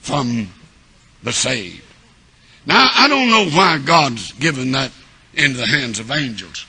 from 0.00 0.48
the 1.22 1.32
saved. 1.32 1.82
Now, 2.66 2.88
I 2.94 3.08
don't 3.08 3.28
know 3.28 3.50
why 3.56 3.78
God's 3.78 4.32
given 4.32 4.72
that 4.72 4.92
into 5.36 5.58
the 5.58 5.66
hands 5.66 5.98
of 6.00 6.10
angels. 6.10 6.66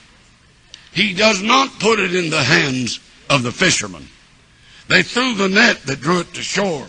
He 0.92 1.12
does 1.12 1.42
not 1.42 1.78
put 1.78 1.98
it 1.98 2.14
in 2.14 2.30
the 2.30 2.42
hands 2.42 3.00
of 3.28 3.42
the 3.42 3.52
fishermen. 3.52 4.08
They 4.88 5.02
threw 5.02 5.34
the 5.34 5.48
net 5.48 5.82
that 5.82 6.00
drew 6.00 6.20
it 6.20 6.32
to 6.34 6.42
shore. 6.42 6.86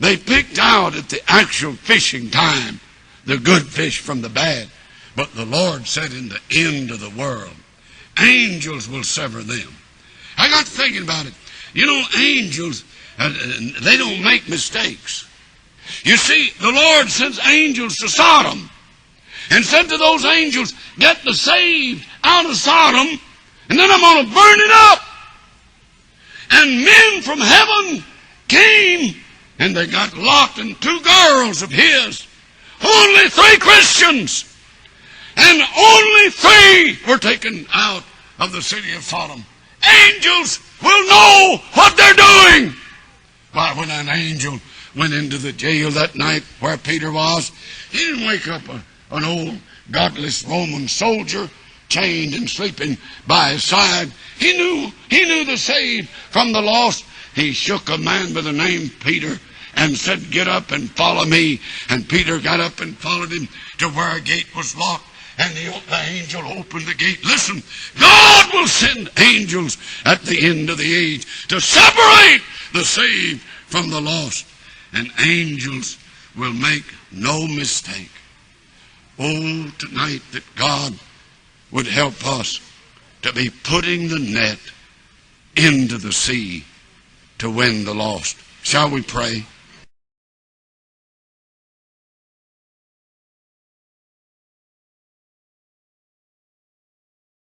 They 0.00 0.16
picked 0.16 0.58
out 0.58 0.96
at 0.96 1.08
the 1.08 1.20
actual 1.28 1.72
fishing 1.72 2.30
time 2.30 2.80
the 3.26 3.36
good 3.36 3.66
fish 3.66 3.98
from 3.98 4.22
the 4.22 4.28
bad. 4.28 4.68
But 5.16 5.34
the 5.34 5.44
Lord 5.44 5.86
said 5.86 6.12
in 6.12 6.28
the 6.28 6.40
end 6.50 6.90
of 6.90 7.00
the 7.00 7.10
world, 7.10 7.54
angels 8.18 8.88
will 8.88 9.02
sever 9.02 9.42
them. 9.42 9.74
I 10.38 10.48
got 10.48 10.66
thinking 10.66 11.02
about 11.02 11.26
it. 11.26 11.34
You 11.74 11.86
know, 11.86 12.02
angels, 12.18 12.84
uh, 13.18 13.28
they 13.82 13.96
don't 13.96 14.22
make 14.22 14.48
mistakes. 14.48 15.28
You 16.04 16.16
see, 16.16 16.50
the 16.60 16.70
Lord 16.70 17.08
sends 17.08 17.44
angels 17.46 17.96
to 17.96 18.08
Sodom 18.08 18.70
and 19.50 19.64
said 19.64 19.88
to 19.88 19.96
those 19.96 20.24
angels, 20.24 20.74
Get 20.98 21.22
the 21.24 21.34
saved 21.34 22.06
out 22.24 22.46
of 22.46 22.56
Sodom, 22.56 23.20
and 23.68 23.78
then 23.78 23.90
I'm 23.90 24.00
going 24.00 24.26
to 24.26 24.34
burn 24.34 24.60
it 24.60 24.70
up. 24.70 25.02
And 26.50 26.84
men 26.84 27.22
from 27.22 27.38
heaven 27.38 28.04
came 28.48 29.14
and 29.58 29.76
they 29.76 29.86
got 29.86 30.16
Lot 30.16 30.58
and 30.58 30.80
two 30.80 31.00
girls 31.00 31.62
of 31.62 31.70
his. 31.70 32.26
Only 32.82 33.28
three 33.28 33.58
Christians. 33.58 34.44
And 35.36 35.62
only 35.76 36.30
three 36.30 36.98
were 37.08 37.18
taken 37.18 37.66
out 37.74 38.04
of 38.38 38.52
the 38.52 38.62
city 38.62 38.94
of 38.94 39.02
Sodom. 39.02 39.44
Angels 40.06 40.60
will 40.82 41.06
know 41.08 41.60
what 41.74 41.96
they're 41.96 42.14
doing. 42.14 42.74
Why, 43.52 43.74
when 43.74 43.90
an 43.90 44.08
angel 44.08 44.60
went 44.96 45.12
into 45.12 45.38
the 45.38 45.52
jail 45.52 45.90
that 45.92 46.14
night 46.14 46.42
where 46.60 46.76
Peter 46.76 47.10
was, 47.10 47.50
he 47.90 47.98
didn't 47.98 48.26
wake 48.26 48.48
up 48.48 48.68
a, 48.68 48.82
an 49.10 49.24
old 49.24 49.58
godless 49.90 50.44
Roman 50.44 50.88
soldier 50.88 51.48
chained 51.88 52.34
and 52.34 52.48
sleeping 52.48 52.98
by 53.26 53.50
his 53.50 53.64
side. 53.64 54.12
He 54.38 54.56
knew, 54.56 54.92
he 55.08 55.24
knew 55.24 55.44
the 55.44 55.56
saved 55.56 56.08
from 56.08 56.52
the 56.52 56.60
lost. 56.60 57.04
He 57.34 57.52
shook 57.52 57.88
a 57.88 57.98
man 57.98 58.34
by 58.34 58.42
the 58.42 58.52
name 58.52 58.90
Peter 59.00 59.38
and 59.74 59.96
said, 59.96 60.30
Get 60.30 60.48
up 60.48 60.72
and 60.72 60.90
follow 60.90 61.24
me. 61.24 61.60
And 61.88 62.08
Peter 62.08 62.38
got 62.38 62.60
up 62.60 62.80
and 62.80 62.96
followed 62.96 63.30
him 63.30 63.48
to 63.78 63.88
where 63.88 64.16
a 64.16 64.20
gate 64.20 64.54
was 64.56 64.76
locked. 64.76 65.04
And 65.38 65.54
the, 65.54 65.80
the 65.88 66.02
angel 66.08 66.42
opened 66.58 66.86
the 66.86 66.94
gate. 66.94 67.24
Listen, 67.24 67.62
God 67.98 68.52
will 68.52 68.66
send 68.66 69.08
angels 69.18 69.78
at 70.04 70.22
the 70.22 70.44
end 70.44 70.68
of 70.68 70.78
the 70.78 70.94
age 70.94 71.46
to 71.46 71.60
separate 71.60 72.42
the 72.72 72.84
saved 72.84 73.40
from 73.66 73.88
the 73.88 74.00
lost. 74.00 74.46
And 74.92 75.10
angels 75.24 75.96
will 76.36 76.52
make 76.52 76.84
no 77.12 77.46
mistake. 77.46 78.10
Oh, 79.18 79.72
tonight 79.78 80.22
that 80.32 80.44
God 80.54 80.94
would 81.72 81.86
help 81.86 82.24
us 82.24 82.60
to 83.22 83.32
be 83.32 83.50
putting 83.50 84.08
the 84.08 84.18
net 84.18 84.58
into 85.56 85.98
the 85.98 86.12
sea 86.12 86.64
to 87.38 87.50
win 87.50 87.84
the 87.84 87.94
lost. 87.94 88.36
Shall 88.62 88.90
we 88.90 89.02
pray? 89.02 89.44